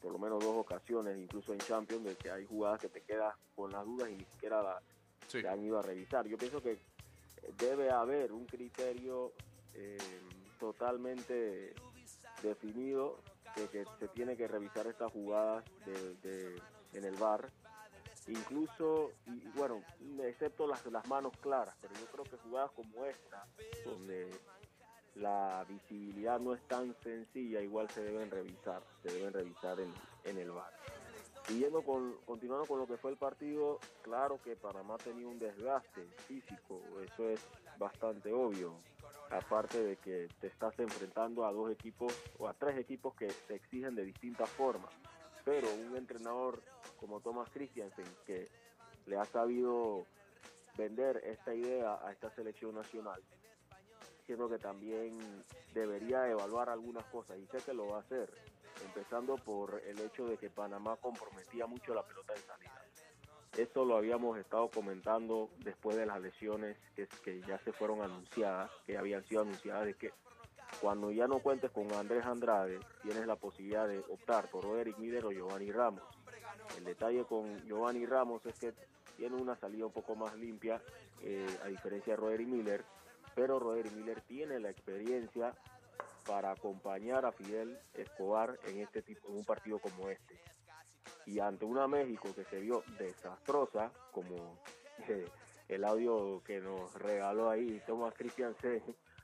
[0.00, 3.34] por lo menos dos ocasiones, incluso en Champions, de que hay jugadas que te quedas
[3.54, 4.82] con las dudas y ni siquiera la,
[5.26, 5.44] Sí.
[5.46, 6.26] han ido a revisar.
[6.26, 6.78] Yo pienso que
[7.58, 9.32] debe haber un criterio
[9.74, 9.96] eh,
[10.58, 11.74] totalmente
[12.42, 13.18] definido
[13.56, 16.62] de que se tiene que revisar estas jugadas de, de-
[16.94, 17.48] en el bar.
[18.26, 19.82] Incluso, y y bueno,
[20.24, 23.46] excepto las, las manos claras, pero yo creo que jugadas como esta,
[23.84, 24.30] donde
[25.14, 29.92] la visibilidad no es tan sencilla, igual se deben revisar, se deben revisar en,
[30.24, 30.72] en el bar.
[31.46, 36.02] Siguiendo con, continuando con lo que fue el partido, claro que Panamá tenía un desgaste
[36.28, 37.40] físico, eso es
[37.78, 38.74] bastante obvio.
[39.30, 43.54] Aparte de que te estás enfrentando a dos equipos o a tres equipos que te
[43.54, 44.92] exigen de distintas formas.
[45.44, 46.60] Pero un entrenador
[46.98, 48.48] como Thomas Christiansen, que
[49.06, 50.04] le ha sabido
[50.76, 53.22] vender esta idea a esta selección nacional,
[54.36, 55.18] que también
[55.74, 58.30] debería evaluar algunas cosas y sé que lo va a hacer,
[58.84, 62.84] empezando por el hecho de que Panamá comprometía mucho la pelota en salida.
[63.56, 68.70] Eso lo habíamos estado comentando después de las lesiones que, que ya se fueron anunciadas,
[68.86, 70.12] que habían sido anunciadas, de que
[70.80, 75.24] cuando ya no cuentes con Andrés Andrade, tienes la posibilidad de optar por Roderick Miller
[75.24, 76.04] o Giovanni Ramos.
[76.78, 78.72] El detalle con Giovanni Ramos es que
[79.16, 80.80] tiene una salida un poco más limpia,
[81.22, 82.84] eh, a diferencia de Roderick Miller,
[83.40, 85.54] pero Roderick Miller tiene la experiencia
[86.26, 90.38] para acompañar a Fidel Escobar en este tipo, en un partido como este.
[91.24, 94.60] Y ante una México que se vio desastrosa, como
[95.08, 95.24] eh,
[95.68, 98.82] el audio que nos regaló ahí Tomás Cristian C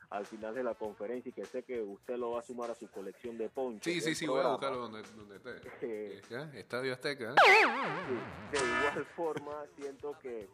[0.09, 2.75] al final de la conferencia y que sé que usted lo va a sumar a
[2.75, 3.85] su colección de ponchos.
[3.85, 4.57] Sí, sí, sí, voy a programa.
[4.57, 6.17] buscarlo donde, donde esté.
[6.35, 6.51] Eh.
[6.55, 7.33] Estadio Azteca.
[7.33, 7.35] ¿eh?
[7.45, 10.49] Sí, de igual forma siento que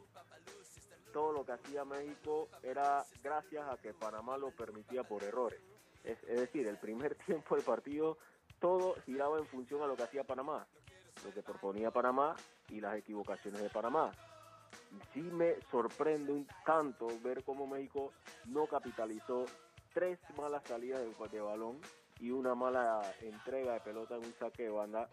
[1.12, 5.60] todo lo que hacía México era gracias a que Panamá lo permitía por errores.
[6.04, 8.18] Es, es decir, el primer tiempo del partido
[8.58, 10.66] todo giraba en función a lo que hacía Panamá,
[11.24, 12.34] lo que proponía Panamá
[12.68, 14.12] y las equivocaciones de Panamá.
[15.12, 18.12] Sí me sorprende un tanto ver cómo México
[18.46, 19.44] no capitalizó
[19.92, 21.80] tres malas salidas de, de balón
[22.20, 25.08] y una mala entrega de pelota en un saque de banda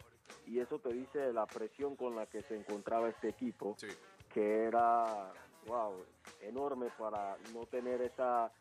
[0.46, 3.88] y eso te dice la presión con la que se encontraba este equipo Sí.
[4.34, 5.32] que era
[5.68, 5.94] wow
[6.42, 8.52] enorme para no tener esa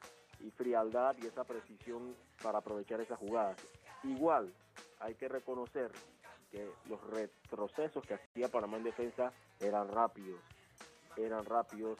[0.57, 3.57] frialdad y esa precisión para aprovechar esas jugadas
[4.05, 4.53] igual
[5.01, 5.91] hay que reconocer
[6.51, 10.41] que los retrocesos que hacía Panamá en defensa eran rápidos
[11.17, 11.99] eran rápidos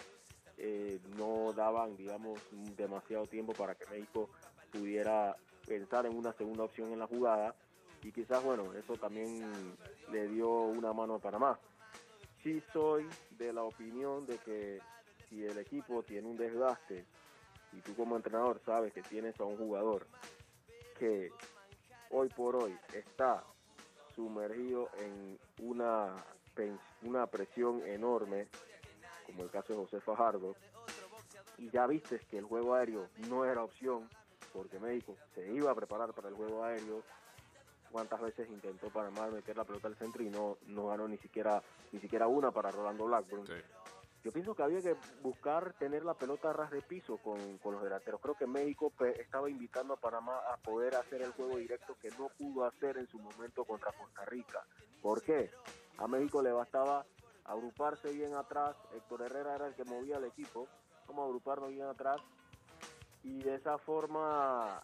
[0.57, 2.41] eh, no daban digamos
[2.77, 4.31] demasiado tiempo para que México
[4.73, 7.55] pudiera pensar en una segunda opción en la jugada
[8.03, 9.77] y quizás, bueno, eso también
[10.11, 11.59] le dio una mano a Panamá.
[12.49, 14.81] Sí soy de la opinión de que
[15.29, 17.05] si el equipo tiene un desgaste
[17.75, 20.07] y tú como entrenador sabes que tienes a un jugador
[20.99, 21.31] que
[22.09, 23.45] hoy por hoy está
[24.15, 26.25] sumergido en una,
[27.03, 28.49] una presión enorme,
[29.27, 30.57] como el caso de José Fajardo,
[31.59, 34.09] y ya viste que el juego aéreo no era opción,
[34.55, 37.03] porque México se iba a preparar para el juego aéreo,
[37.91, 41.63] cuántas veces intentó Panamá meter la pelota al centro y no, no ganó ni siquiera,
[41.93, 43.47] ni siquiera una para Rolando Blackburn.
[43.47, 43.55] Sí.
[44.25, 47.75] Yo pienso que había que buscar tener la pelota a ras de piso con, con
[47.75, 48.21] los delanteros.
[48.21, 52.29] Creo que México estaba invitando a Panamá a poder hacer el juego directo que no
[52.37, 54.65] pudo hacer en su momento contra Costa Rica.
[55.01, 55.51] ¿Por qué?
[55.99, 57.07] A México le bastaba
[57.45, 58.77] agruparse bien atrás.
[58.95, 60.67] Héctor Herrera era el que movía al equipo.
[61.07, 62.21] Vamos a agruparnos bien atrás.
[63.23, 64.83] Y de esa forma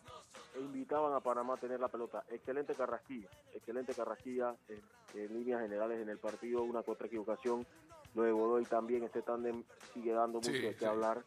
[0.61, 2.25] invitaban a Panamá a tener la pelota.
[2.31, 3.29] Excelente Carrasquilla.
[3.53, 4.81] Excelente Carrasquilla en,
[5.21, 6.63] en líneas generales en el partido.
[6.63, 7.67] Una otra equivocación.
[8.15, 10.85] Lo de Godoy también, este tándem sigue dando mucho Sí, de qué sí.
[10.85, 11.25] hablar,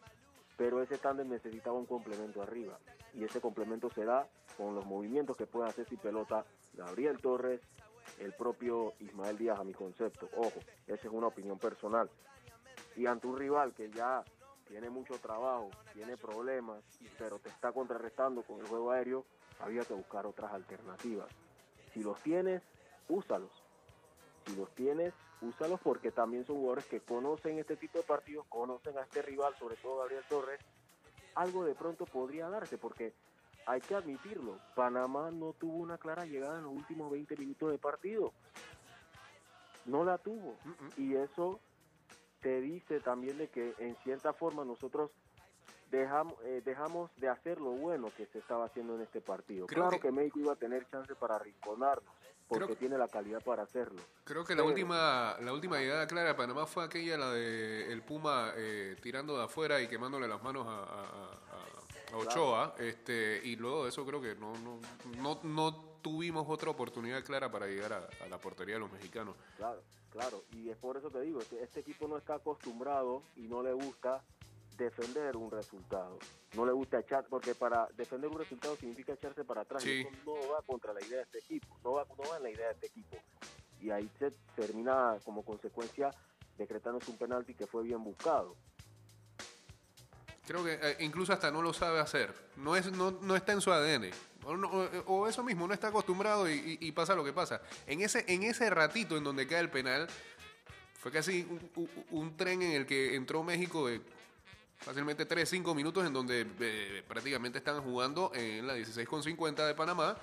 [0.56, 2.78] pero ese tándem necesitaba un complemento arriba,
[3.12, 7.60] y ese complemento se da con los movimientos que puede hacer sin pelota Gabriel Torres,
[8.18, 10.30] el propio Ismael Díaz, a mi concepto.
[10.38, 12.08] Ojo, esa es una opinión personal.
[12.96, 14.24] Y ante un rival que ya
[14.68, 16.82] tiene mucho trabajo, tiene problemas,
[17.18, 19.24] pero te está contrarrestando con el juego aéreo,
[19.60, 21.28] había que buscar otras alternativas.
[21.92, 22.62] Si los tienes,
[23.08, 23.50] úsalos.
[24.46, 28.96] Si los tienes, úsalos porque también son jugadores que conocen este tipo de partidos, conocen
[28.98, 30.60] a este rival, sobre todo Gabriel Torres.
[31.34, 33.14] Algo de pronto podría darse porque
[33.66, 37.78] hay que admitirlo, Panamá no tuvo una clara llegada en los últimos 20 minutos de
[37.78, 38.32] partido.
[39.84, 40.56] No la tuvo.
[40.96, 41.60] Y eso
[42.40, 45.10] te dice también de que en cierta forma nosotros
[45.90, 49.66] dejamos, eh, dejamos de hacer lo bueno que se estaba haciendo en este partido.
[49.66, 50.12] Creo claro que- que...
[50.12, 52.12] México iba a tener chance para arrinconarnos,
[52.46, 54.00] porque Creo- tiene la calidad para hacerlo.
[54.24, 58.02] Creo que la última la última llegada clara de Panamá fue aquella, la de el
[58.02, 62.74] Puma eh, tirando de afuera y quemándole las manos a, a- a- a Ochoa.
[62.78, 64.78] Este, y luego de eso creo que no, no,
[65.18, 69.34] no, no tuvimos otra oportunidad clara para llegar a, a la portería de los mexicanos.
[69.56, 73.42] Claro, claro, y es por eso que digo, este, este equipo no está acostumbrado y
[73.42, 74.22] no le gusta
[74.76, 76.18] defender un resultado.
[76.54, 79.82] No le gusta echar, porque para defender un resultado significa echarse para atrás.
[79.82, 79.90] Sí.
[79.90, 82.42] Y eso no va contra la idea de este equipo, no va, no va en
[82.44, 83.16] la idea de este equipo.
[83.80, 86.10] Y ahí se termina como consecuencia
[86.56, 88.56] decretándose un penalti que fue bien buscado.
[90.46, 92.34] Creo que eh, incluso hasta no lo sabe hacer.
[92.56, 94.10] No es no, no está en su ADN.
[94.44, 94.68] O, no-
[95.06, 97.60] o- eso mismo, no está acostumbrado y, y- y pasa lo que pasa.
[97.86, 100.08] En ese, en ese ratito en donde cae el penal,
[101.00, 104.00] fue casi un, un- un tren en el que entró México de
[104.78, 110.16] fácilmente 3, 5 minutos en donde eh, prácticamente estaban jugando en la 16,50 de Panamá.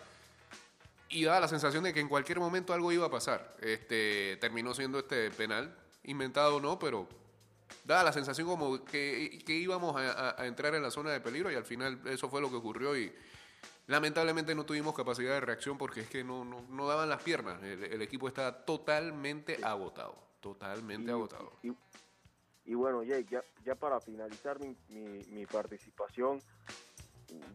[1.10, 3.56] Y daba la sensación de que en cualquier momento algo iba a pasar.
[3.62, 7.08] Este terminó siendo este penal, inventado o no, pero
[7.84, 11.20] daba la sensación como que, que íbamos a, a- a entrar en la zona de
[11.22, 13.14] peligro y al final eso fue lo que ocurrió y
[13.88, 17.62] lamentablemente no tuvimos capacidad de reacción porque es que no, no, no daban las piernas.
[17.64, 21.52] El, el equipo estaba totalmente agotado, totalmente Y- agotado.
[21.64, 21.72] Y,
[22.66, 26.42] y bueno, Jake, ya, ya para finalizar mi, mi, mi participación,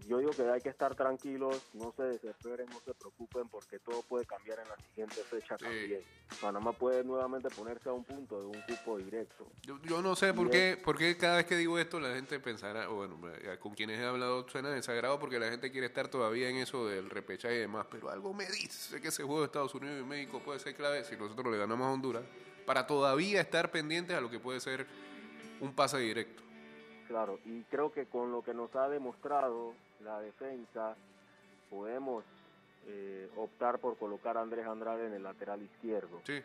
[0.07, 4.03] yo digo que hay que estar tranquilos, no se desesperen, no se preocupen, porque todo
[4.03, 5.65] puede cambiar en la siguiente fecha Sí.
[5.65, 6.03] también.
[6.41, 9.47] Panamá puede nuevamente ponerse a un punto de un cupo directo.
[9.63, 12.15] Yo, yo no sé por Y qué, por qué cada vez que digo esto la
[12.15, 13.21] gente pensará, o bueno,
[13.61, 17.11] con quienes he hablado suena desagrado porque la gente quiere estar todavía en eso del
[17.11, 20.41] repechaje y demás, pero algo me dice que ese juego de Estados Unidos y México
[20.45, 22.25] puede ser clave si nosotros le ganamos a Honduras
[22.67, 24.87] para todavía estar pendientes a lo que puede ser
[25.61, 26.43] un pase directo.
[27.11, 30.97] Claro, y creo que con lo que nos ha demostrado la defensa,
[31.69, 32.25] podemos
[32.87, 36.23] eh, optar por colocar a Andrés Andrade en el lateral izquierdo.
[36.25, 36.41] Sí,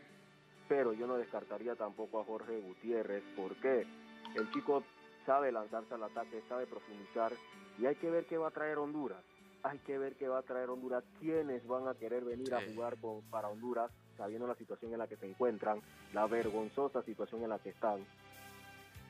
[0.67, 3.85] pero yo no descartaría tampoco a Jorge Gutiérrez porque
[4.33, 4.81] el chico
[5.27, 7.31] sabe lanzarse al ataque, sabe profundizar
[7.77, 9.23] y hay que ver qué va a traer Honduras.
[9.61, 12.97] Hay que ver qué va a traer Honduras, quiénes van a querer venir a jugar
[12.97, 15.79] con- para Honduras, sabiendo la situación en la que se encuentran,
[16.11, 18.03] la vergonzosa situación en la que están.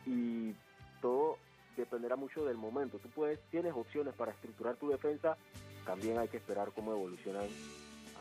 [0.06, 0.54] Y
[1.02, 1.38] todo
[1.76, 3.00] dependerá mucho del momento.
[3.00, 5.38] Tú puedes, tienes opciones para estructurar tu defensa,
[5.86, 7.48] también hay que esperar cómo evolucionan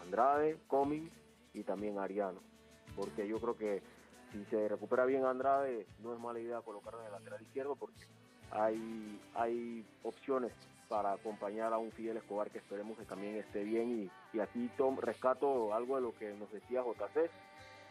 [0.02, 1.08] Andrade, Coming
[1.54, 2.54] y también Ariano
[2.96, 3.82] porque yo creo que
[4.32, 8.04] si se recupera bien Andrade, no es mala idea colocarlo en el lateral izquierdo, porque
[8.50, 10.52] hay, hay opciones
[10.88, 14.02] para acompañar a un Fidel Escobar que esperemos que también esté bien.
[14.02, 17.30] Y, y aquí tom, rescato algo de lo que nos decía JC.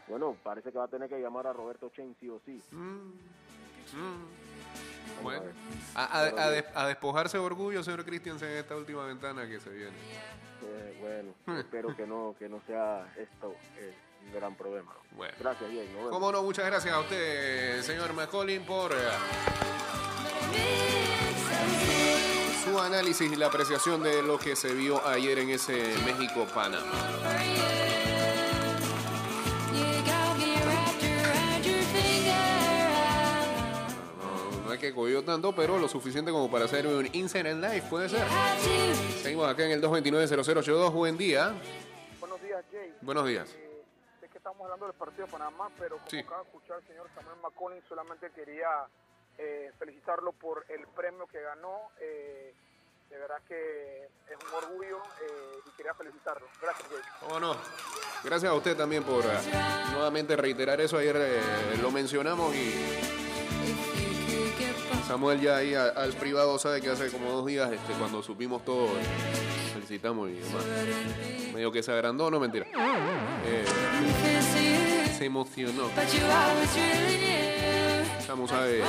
[0.08, 2.60] Bueno, parece que va a tener que llamar a Roberto Chen sí o sí.
[2.72, 3.12] Mm,
[3.96, 4.43] mm.
[5.22, 5.42] Bueno,
[5.94, 6.64] a bien.
[6.88, 9.92] despojarse de orgullo, señor Christiansen, en esta última ventana que se viene.
[10.62, 13.94] Eh, bueno, espero que no, que no sea esto eh,
[14.26, 14.92] un gran problema.
[14.92, 15.16] ¿no?
[15.16, 15.34] Bueno.
[15.38, 16.10] Gracias, nos vemos.
[16.10, 18.96] Cómo no, muchas gracias a usted, señor McCollin, por eh,
[22.64, 27.83] su análisis y la apreciación de lo que se vio ayer en ese México-Panamá.
[34.84, 38.26] Que cogió tanto, pero lo suficiente como para hacer un Inside and Life, puede ser.
[39.22, 40.92] Seguimos acá en el 229-0082.
[40.92, 41.54] Buen día.
[42.20, 42.94] Buenos días, Jay.
[43.00, 43.48] Buenos días.
[43.56, 43.82] Eh,
[44.20, 46.18] sé que estamos hablando del partido de Panamá, pero como Sí.
[46.18, 48.68] acaba de escuchar el señor Samuel McCollin, solamente quería
[49.38, 51.88] eh, felicitarlo por el premio que ganó.
[52.00, 52.54] Eh,
[53.10, 56.46] de verdad que es un orgullo eh, y quería felicitarlo.
[56.60, 56.98] Gracias, Jay.
[57.20, 57.56] ¿Cómo no?
[58.22, 59.28] Gracias a usted también por eh,
[59.92, 60.98] nuevamente reiterar eso.
[60.98, 61.40] Ayer eh,
[61.80, 62.74] lo mencionamos y
[65.06, 68.88] Samuel ya ahí al privado sabe que hace como dos días este, cuando supimos todo,
[69.74, 70.64] felicitamos y demás.
[71.52, 72.66] Medio que se agrandó, no mentira.
[73.46, 73.64] Eh,
[75.16, 75.90] se emocionó.
[78.26, 78.82] Samu sabe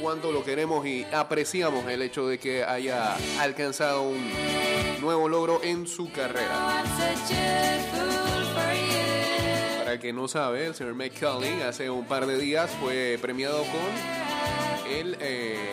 [0.00, 4.32] cuánto lo queremos y apreciamos el hecho de que haya alcanzado un
[5.00, 6.82] nuevo logro en su carrera.
[9.78, 13.58] Para el que no sabe, el señor McCulley hace un par de días fue premiado
[13.64, 14.29] con
[14.90, 15.72] el, eh,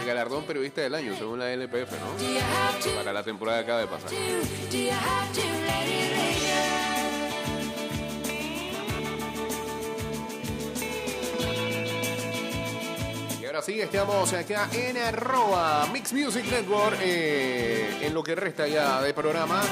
[0.00, 2.96] el galardón periodista del año, según la LPF, ¿no?
[2.96, 4.10] Para la temporada que acaba de pasar.
[13.40, 18.66] Y ahora sí, estamos acá en arroba Mix Music Network, eh, en lo que resta
[18.66, 19.62] ya de programa.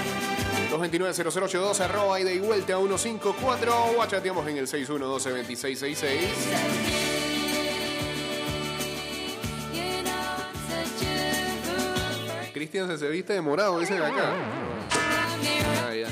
[0.70, 4.02] 229-0082, arroba y vuelta 154, o
[4.48, 7.15] en el 612-2666.
[12.84, 14.34] Se, se viste de morado, dicen acá.
[14.90, 16.08] Ah, ya.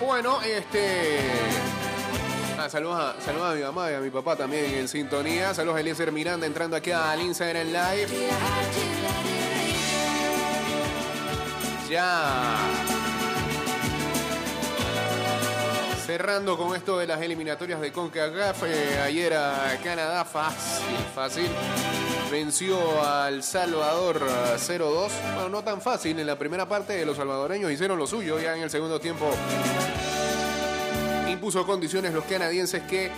[0.00, 1.57] Bueno, este.
[2.68, 5.54] Saludos, a, saludos a mi mamá y a mi papá también en sintonía.
[5.54, 8.08] Saludos a Eliezer Miranda entrando aquí al Instagram Live.
[11.88, 12.56] Ya.
[16.04, 21.48] Cerrando con esto de las eliminatorias de CONCACAF, eh, ayer a Canadá fácil, fácil.
[22.30, 25.10] Venció al Salvador ah, 0-2.
[25.34, 26.18] Bueno, no tan fácil.
[26.18, 28.38] En la primera parte los salvadoreños hicieron lo suyo.
[28.38, 29.30] Ya en el segundo tiempo
[31.30, 33.10] impuso condiciones los canadienses que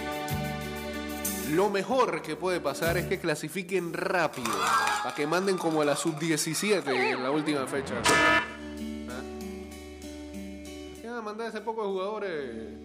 [1.51, 4.53] lo mejor que puede pasar es que clasifiquen rápido.
[5.03, 7.95] Para que manden como a la sub-17 en la última fecha.
[11.03, 12.81] Ya mandar ese poco de jugadores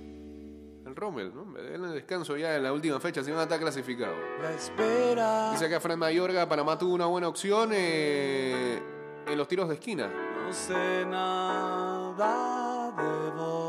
[0.85, 1.45] el Rommel, ¿no?
[1.45, 4.17] Me den el descanso ya en la última fecha, si van a estar clasificados.
[4.41, 5.51] La espera.
[5.51, 8.79] Dice acá Fred Mayorga, Panamá tuvo una buena opción eh,
[9.25, 10.07] en los tiros de esquina.
[10.07, 13.64] No sé nada de vos.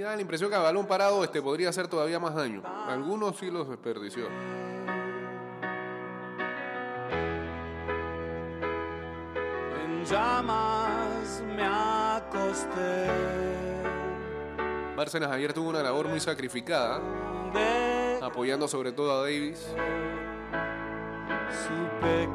[0.00, 2.62] Y da la impresión que a balón parado este podría hacer todavía más daño.
[2.88, 4.28] Algunos sí los desperdició.
[9.84, 13.10] En llamas me acosté.
[14.96, 17.02] Bárcenas ayer tuvo una labor muy sacrificada,
[18.22, 19.74] apoyando sobre todo a Davis.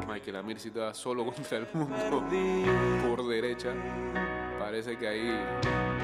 [0.06, 2.24] Michael Amir sí estaba solo contra el mundo
[3.08, 3.74] por derecha.
[4.60, 5.95] Parece que ahí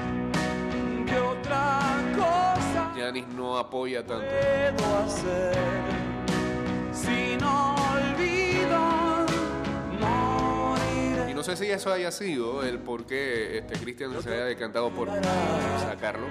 [1.13, 1.79] ¿Qué otra
[2.15, 4.25] cosa Yanis no apoya tanto.
[4.77, 5.53] puedo hacer?
[6.91, 9.25] Si no olvido,
[9.99, 11.31] moriré.
[11.31, 14.89] Y no sé si eso haya sido el por qué este, Cristian se haya decantado
[14.89, 15.09] por
[15.79, 16.25] sacarlo.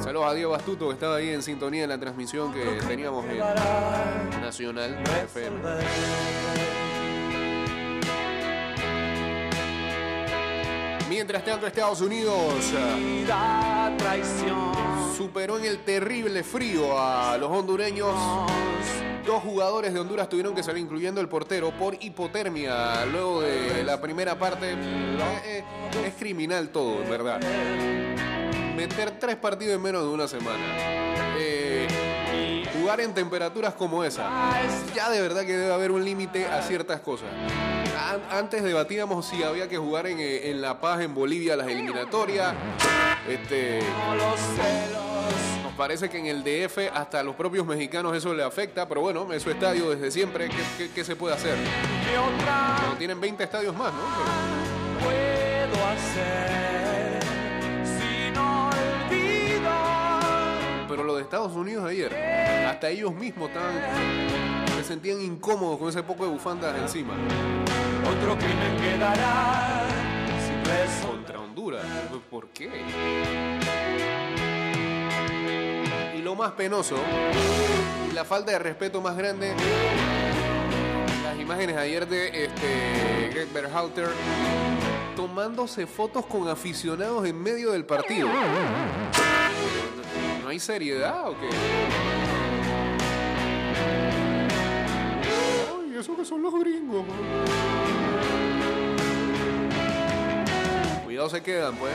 [0.00, 3.38] Saludos a Diego Bastuto que estaba ahí en sintonía en la transmisión que teníamos en
[4.40, 6.79] Nacional FM.
[11.20, 12.34] Mientras tanto, Estados Unidos
[13.98, 14.72] traición.
[15.14, 18.14] superó en el terrible frío a los hondureños.
[19.26, 24.00] Dos jugadores de Honduras tuvieron que salir, incluyendo el portero, por hipotermia luego de la
[24.00, 24.72] primera parte.
[24.72, 24.78] Eh,
[25.44, 25.64] eh,
[26.06, 27.38] es criminal todo, en verdad.
[28.74, 30.64] Meter tres partidos en menos de una semana.
[31.38, 31.86] Eh,
[32.72, 34.26] jugar en temperaturas como esa.
[34.94, 37.28] Ya de verdad que debe haber un límite a ciertas cosas.
[38.08, 41.68] An- Antes debatíamos si había que jugar en, eh, en La Paz, en Bolivia, las
[41.68, 42.54] eliminatorias.
[43.28, 43.80] Este,
[45.62, 49.02] nos parece que en el DF hasta a los propios mexicanos eso le afecta, pero
[49.02, 51.56] bueno, es su estadio desde siempre, ¿qué, qué- qué se puede hacer?
[52.98, 54.00] Tienen 20 estadios más, ¿no?
[54.18, 57.20] Pero- puedo hacer
[57.84, 58.36] sin
[59.60, 60.86] olvidar?
[60.88, 62.14] Pero lo de Estados Unidos ayer,
[62.66, 63.74] hasta ellos mismos estaban,
[64.82, 67.12] se sentían incómodos con ese poco de bufandas encima.
[68.08, 69.86] Otro crimen quedará
[70.26, 71.06] resolver.
[71.06, 71.84] Contra Honduras.
[72.30, 72.70] ¿Por qué?
[76.16, 76.96] Y lo más penoso,
[78.10, 79.54] y la falta de respeto más grande,
[81.24, 84.08] las imágenes ayer de este Greg Berhalter
[85.14, 88.28] tomándose fotos con aficionados en medio del partido.
[90.42, 92.19] ¿No hay seriedad o qué?
[96.00, 97.04] Eso que son los gringos.
[101.04, 101.92] Cuidado se quedan, pues.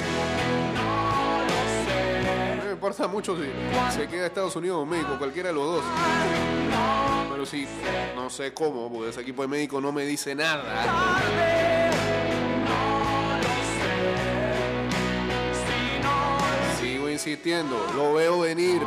[2.58, 3.50] No me importa mucho si
[3.98, 5.84] se queda Estados Unidos o México, cualquiera de los dos.
[7.32, 7.68] Pero si
[8.16, 11.20] no sé cómo, porque ese equipo de México no me dice nada.
[16.80, 18.82] Sigo insistiendo, lo veo venir.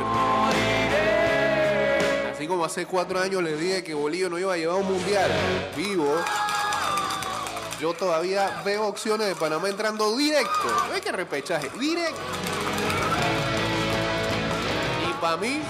[2.49, 5.29] Como hace cuatro años les dije que Bolillo no iba a llevar un mundial
[5.77, 6.15] vivo.
[7.79, 10.67] Yo todavía veo opciones de Panamá entrando directo.
[10.87, 12.19] No hay que repechaje, directo.
[15.07, 15.61] Y para mí,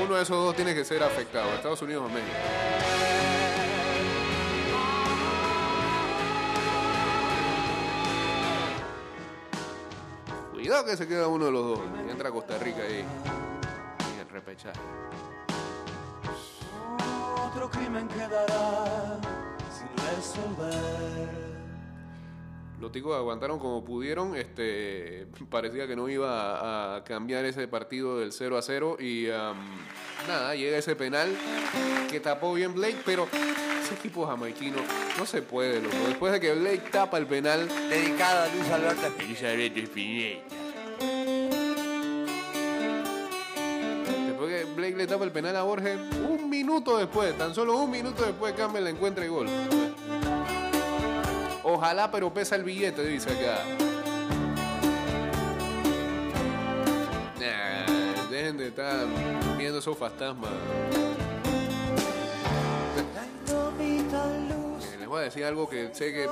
[0.00, 2.36] uno de esos dos tiene que ser afectado, Estados Unidos o México.
[10.68, 11.80] Cuidado que se queda uno de los dos.
[12.06, 13.02] Y entra Costa Rica ahí.
[14.12, 14.78] En el repechaje.
[17.46, 19.18] Otro crimen quedará
[19.72, 21.47] sin resolver.
[22.80, 24.36] Los ticos aguantaron como pudieron.
[24.36, 28.96] Este, parecía que no iba a cambiar ese partido del 0 a 0.
[29.00, 29.56] Y am,
[30.28, 31.28] nada, llega ese penal
[32.08, 32.98] que tapó bien Blake.
[33.04, 33.26] Pero
[33.82, 34.76] ese equipo jamaiquino
[35.18, 35.96] no se puede, loco.
[36.06, 37.68] Después de que Blake tapa el penal.
[37.88, 40.54] Dedicado a Luis Alberto Luis Alberto Spinetta.
[44.28, 45.98] Después que Blake le tapa el penal a Borges,
[46.28, 49.48] un minuto después, tan solo un minuto después, Campbell le encuentra el gol.
[51.70, 53.62] Ojalá, pero pesa el billete, dice acá.
[57.38, 57.84] Nah,
[58.30, 59.06] dejen de estar
[59.58, 60.48] viendo esos fantasmas.
[62.96, 63.04] Eh,
[64.98, 66.26] Les voy a decir algo que sé que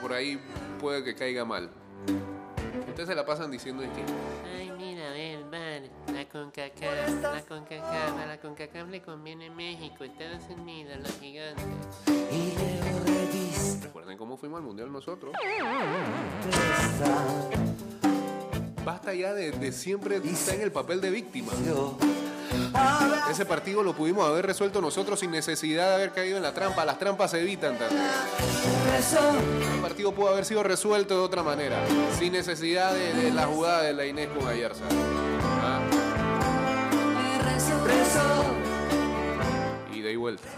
[0.00, 0.40] por ahí
[0.78, 1.68] puede que caiga mal.
[2.88, 3.88] Ustedes se la pasan diciendo que
[4.56, 5.82] Ay, mira, ve el bar,
[6.14, 11.64] la CONCACAF, la CONCACAF, a la CONCACAF le conviene México, Estados Unidos, los gigantes.
[14.70, 15.34] Mundial nosotros.
[18.84, 21.52] Basta ya de, de siempre estar en el papel de víctima.
[23.28, 26.84] Ese partido lo pudimos haber resuelto nosotros sin necesidad de haber caído en la trampa.
[26.84, 28.00] Las trampas se evitan también.
[29.74, 31.84] El partido pudo haber sido resuelto de otra manera,
[32.16, 34.84] sin necesidad de, de la jugada de la Inés con Ayarza.
[35.62, 35.80] ¿Ah?
[39.92, 40.48] Ida y vuelta.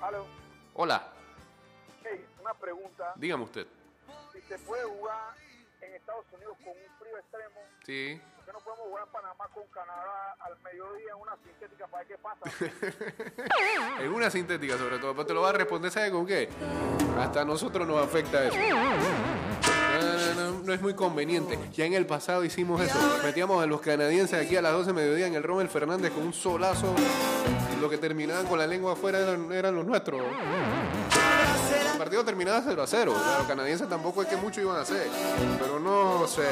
[0.00, 0.26] Aló.
[0.74, 1.15] Hola, Hey, una
[2.70, 3.12] pregunta.
[3.14, 3.66] dígame usted.
[4.32, 5.34] Si se puede jugar
[5.80, 8.20] en Estados Unidos con un frío extremo, Sí.
[8.34, 12.02] ¿por qué no podemos jugar en Panamá con Canadá al mediodía en una sintética para
[12.02, 12.40] ver qué pasa?
[14.02, 16.48] En una sintética sobre todo, pero te lo va a responder, ¿sabe con qué?
[17.18, 18.56] Hasta a nosotros nos afecta eso.
[18.56, 21.58] No, no, no, no es muy conveniente.
[21.72, 22.98] Ya en el pasado hicimos eso.
[23.22, 26.24] Metíamos a los canadienses aquí a las 12 de mediodía en el Rommel Fernández con
[26.24, 26.94] un solazo.
[27.76, 30.20] Y lo que terminaban con la lengua afuera eran, eran los nuestros.
[31.96, 33.14] El partido terminaba 0 a 0.
[33.38, 35.08] Los canadienses tampoco es que mucho iban a hacer.
[35.58, 36.42] Pero no sé.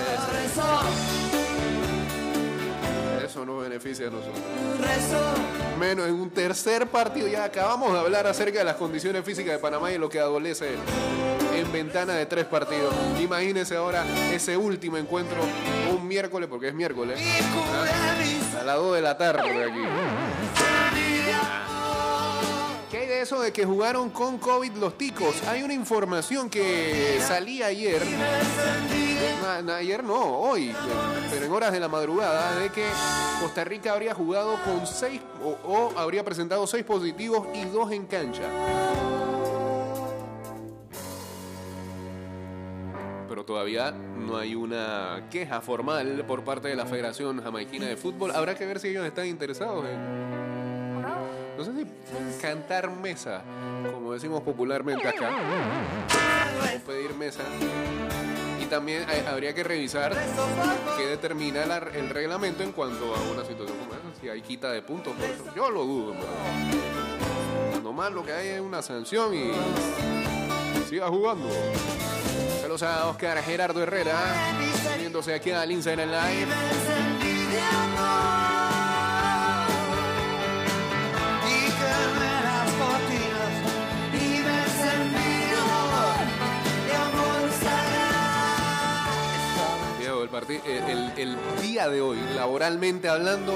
[3.23, 4.43] Eso nos beneficia a nosotros.
[5.79, 7.29] Menos en un tercer partido.
[7.29, 10.77] Ya acabamos de hablar acerca de las condiciones físicas de Panamá y lo que adolece
[11.55, 12.95] en ventana de tres partidos.
[13.21, 15.37] Imagínense ahora ese último encuentro
[15.95, 18.61] un miércoles, porque es miércoles, ¿ah?
[18.63, 20.64] a las 2 de la tarde aquí.
[23.25, 25.43] ¿Qué hay de eso de que jugaron con COVID los ticos?
[25.45, 28.03] Hay una información que salía ayer,
[29.75, 30.75] ayer no, hoy,
[31.31, 32.85] pero en horas de la madrugada, de que
[33.41, 38.05] Costa Rica habría jugado con seis, o, o habría presentado seis positivos y dos en
[38.05, 38.43] cancha.
[43.27, 48.33] Pero todavía no hay una queja formal por parte de la Federación Jamaiquina de Fútbol.
[48.33, 50.44] Habrá que ver si ellos están interesados en
[51.57, 51.87] no sé si
[52.41, 53.43] cantar mesa,
[53.93, 55.31] como decimos popularmente acá,
[56.87, 57.43] pedir mesa.
[58.61, 60.15] Y también habría que revisar
[60.97, 64.21] qué determina el reglamento en cuanto a una situación como esa.
[64.21, 65.45] Si hay quita de puntos por eso.
[65.55, 67.83] Yo lo dudo, verdad.
[67.83, 69.53] Nomás lo que hay es una sanción y
[70.89, 71.49] siga jugando.
[72.61, 74.17] Saludos a Oscar Gerardo Herrera,
[74.97, 76.49] uniéndose aquí al Instagram Live.
[90.47, 90.65] Diego,
[91.17, 93.55] el, día de hoy, laboralmente hablando,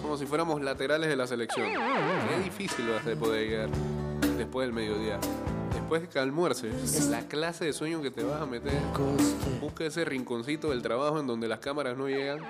[0.00, 1.68] como si fuéramos laterales de la selección.
[2.28, 3.68] Qué difícil va a ser poder llegar
[4.36, 5.18] después del mediodía.
[5.72, 8.80] Después que almuerces, la clase de sueño que te vas a meter,
[9.60, 12.40] busca ese rinconcito del trabajo en donde las cámaras no llegan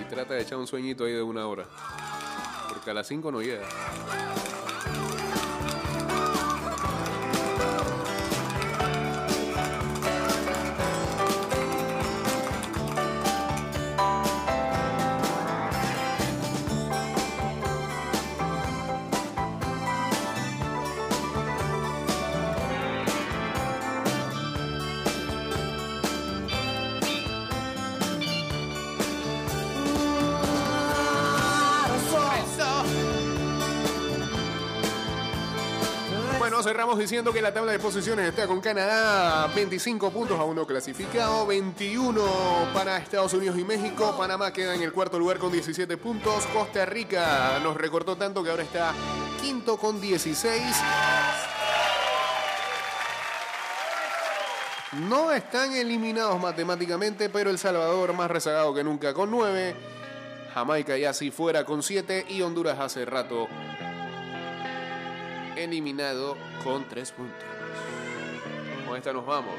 [0.00, 1.64] y trata de echar un sueñito ahí de una hora.
[2.68, 3.66] Porque a las 5 no llega.
[36.64, 41.46] Cerramos diciendo que la tabla de posiciones está con Canadá 25 puntos a uno clasificado,
[41.46, 42.22] 21
[42.72, 46.86] para Estados Unidos y México, Panamá queda en el cuarto lugar con 17 puntos, Costa
[46.86, 48.94] Rica nos recortó tanto que ahora está
[49.42, 50.62] quinto con 16.
[55.06, 59.74] No están eliminados matemáticamente, pero El Salvador más rezagado que nunca con 9,
[60.54, 63.48] Jamaica ya así fuera con 7 y Honduras hace rato
[65.64, 67.44] eliminado con 3 puntos.
[68.86, 69.54] Con esta nos vamos.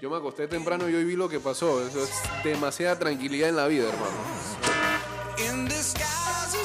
[0.00, 1.86] Yo me acosté temprano y hoy vi lo que pasó.
[1.86, 2.10] Eso es
[2.42, 4.16] demasiada tranquilidad en la vida, hermano.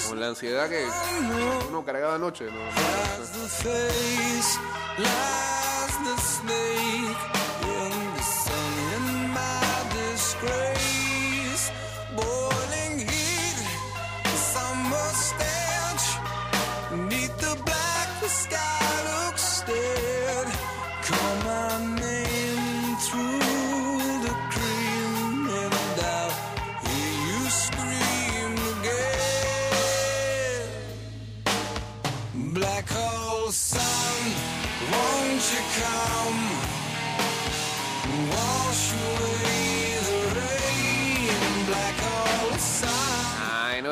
[0.07, 0.86] Con la ansiedad que
[1.69, 2.45] uno cargaba anoche.
[2.45, 2.53] ¿no?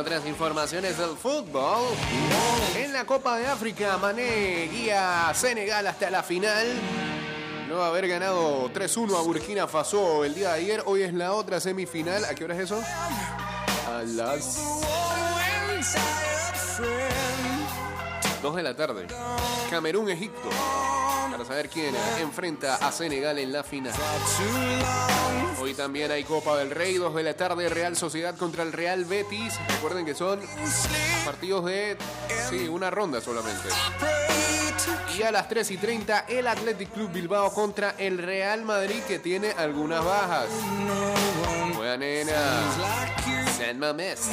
[0.04, 1.96] Otras informaciones del fútbol,
[2.76, 6.68] en la Copa de África, Mané guía a Senegal hasta la final.
[7.70, 11.32] Luego de haber ganado 3-1 a Burkina Faso el día de ayer, hoy es la
[11.32, 12.26] otra semifinal.
[12.26, 12.82] ¿A qué hora es eso?
[13.88, 18.42] A las Warm and tired friend.
[18.42, 19.08] 2 de la tarde.
[19.70, 20.50] Camerún, Egipto.
[21.44, 23.94] Para saber quién enfrenta a Senegal en la final.
[25.60, 29.04] Hoy también hay Copa del Rey, 2 de la tarde, Real Sociedad contra el Real
[29.04, 29.54] Betis.
[29.68, 30.40] Recuerden que son
[31.26, 31.98] partidos de
[32.50, 33.68] sí, una ronda solamente.
[35.18, 39.20] Y a las 3 y 30, el Athletic Club Bilbao contra el Real Madrid, que
[39.20, 40.48] tiene algunas bajas.
[41.76, 42.34] Juega nena.
[43.58, 44.30] San Mamés.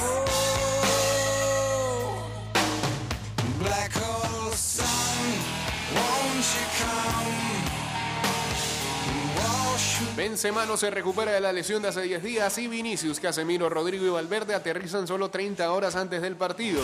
[10.16, 14.06] Benzema no se recupera de la lesión de hace 10 días y Vinicius, Casemiro, Rodrigo
[14.06, 16.82] y Valverde aterrizan solo 30 horas antes del partido.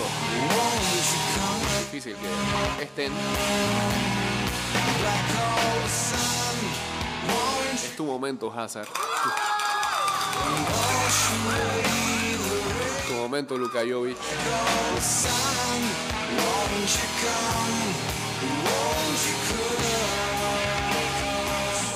[1.92, 2.16] Difícil
[2.78, 3.12] que estén.
[7.74, 8.88] Es tu momento, Hazard.
[13.08, 13.82] Tu momento, Luka.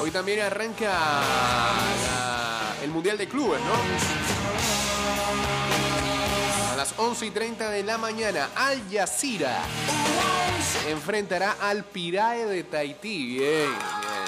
[0.00, 0.82] Hoy también arranca
[2.82, 3.74] el Mundial de Clubes, ¿no?
[6.72, 9.60] A las 11 y 30 de la mañana, Al Jazeera
[10.88, 13.38] enfrentará al Pirae de Tahití.
[13.38, 14.19] Bien, bien,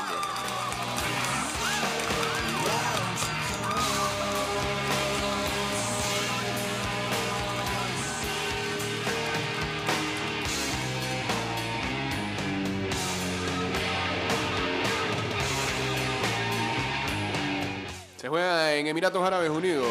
[18.33, 19.87] juega en Emiratos Árabes Unidos,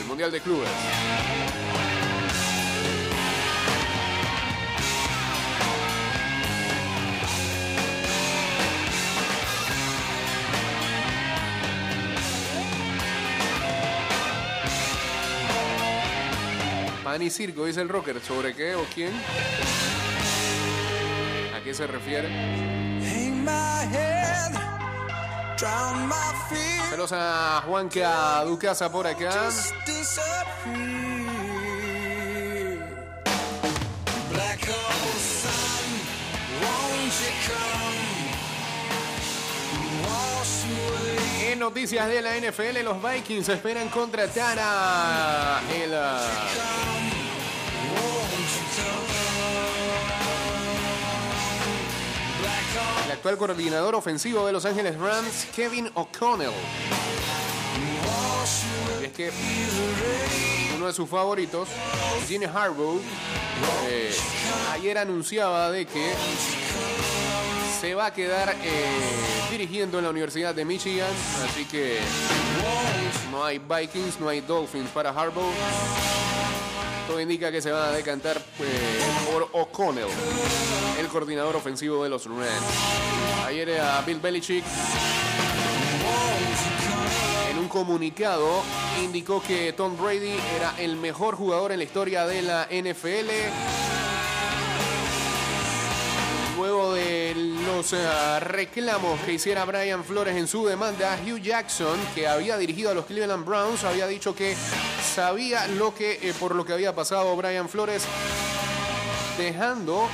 [0.00, 0.68] el Mundial de Clubes.
[17.04, 18.20] Pan y circo, dice el rocker.
[18.20, 19.12] ¿Sobre qué o quién?
[21.54, 22.28] ¿A qué se refiere?
[26.90, 29.50] Saludos a Juanca Ducasa por acá.
[41.42, 45.92] En noticias de la NFL, los Vikings esperan contratar a el,
[53.18, 56.52] actual coordinador ofensivo de Los Ángeles Rams, Kevin O'Connell.
[59.02, 59.32] Es que
[60.76, 61.68] uno de sus favoritos,
[62.28, 63.00] Gene Harbaugh,
[63.88, 64.14] eh,
[64.70, 66.12] ayer anunciaba de que
[67.80, 68.86] se va a quedar eh,
[69.50, 71.10] dirigiendo en la Universidad de Michigan,
[71.44, 71.98] así que
[73.32, 75.52] no hay Vikings, no hay Dolphins para Harbaugh.
[77.08, 80.06] Todo indica que se va a decantar eh, por O'Connell,
[81.00, 82.46] el coordinador ofensivo de los Rams.
[83.46, 84.64] Ayer a Bill Belichick
[87.50, 88.62] en un comunicado
[89.02, 93.30] indicó que Tom Brady era el mejor jugador en la historia de la NFL
[96.58, 97.34] luego de
[97.68, 102.90] los uh, reclamos que hiciera Brian Flores en su demanda, Hugh Jackson, que había dirigido
[102.90, 104.56] a los Cleveland Browns, había dicho que
[105.02, 108.04] sabía lo que eh, por lo que había pasado Brian Flores,
[109.36, 110.08] dejando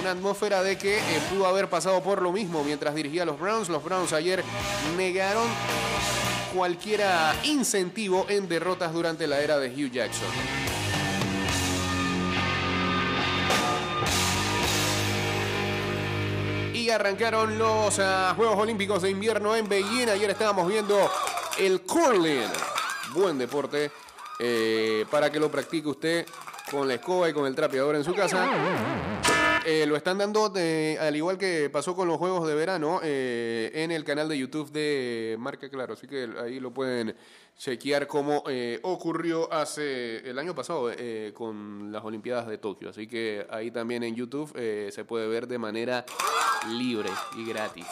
[0.00, 3.40] una atmósfera de que eh, pudo haber pasado por lo mismo mientras dirigía a los
[3.40, 3.70] Browns.
[3.70, 4.44] Los Browns ayer
[4.96, 5.48] negaron
[6.54, 7.00] cualquier
[7.44, 10.28] incentivo en derrotas durante la era de Hugh Jackson.
[16.82, 20.08] Y arrancaron los uh, Juegos Olímpicos de Invierno en Beijing.
[20.08, 20.98] Ayer estábamos viendo
[21.56, 22.50] el curling.
[23.14, 23.92] Buen deporte
[24.40, 26.26] eh, para que lo practique usted
[26.72, 28.50] con la escoba y con el trapeador en su casa.
[29.64, 33.92] Eh, lo están dando, al igual que pasó con los Juegos de Verano, eh, en
[33.92, 35.94] el canal de YouTube de Marca Claro.
[35.94, 37.14] Así que ahí lo pueden
[37.56, 42.90] chequear cómo eh, ocurrió hace el año pasado eh, con las Olimpiadas de Tokio.
[42.90, 46.04] Así que ahí también en YouTube eh, se puede ver de manera
[46.68, 47.86] libre y gratis.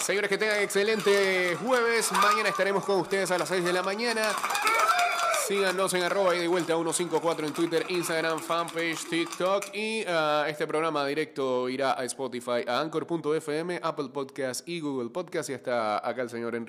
[0.00, 2.12] Señores, que tengan excelente jueves.
[2.12, 4.32] Mañana estaremos con ustedes a las 6 de la mañana.
[5.46, 9.74] Síganos en arroba y de vuelta 154 en Twitter, Instagram, fanpage, TikTok.
[9.74, 15.50] Y uh, este programa directo irá a Spotify, a Anchor.fm, Apple Podcast y Google Podcast.
[15.50, 16.62] Y hasta acá el señor Enrique.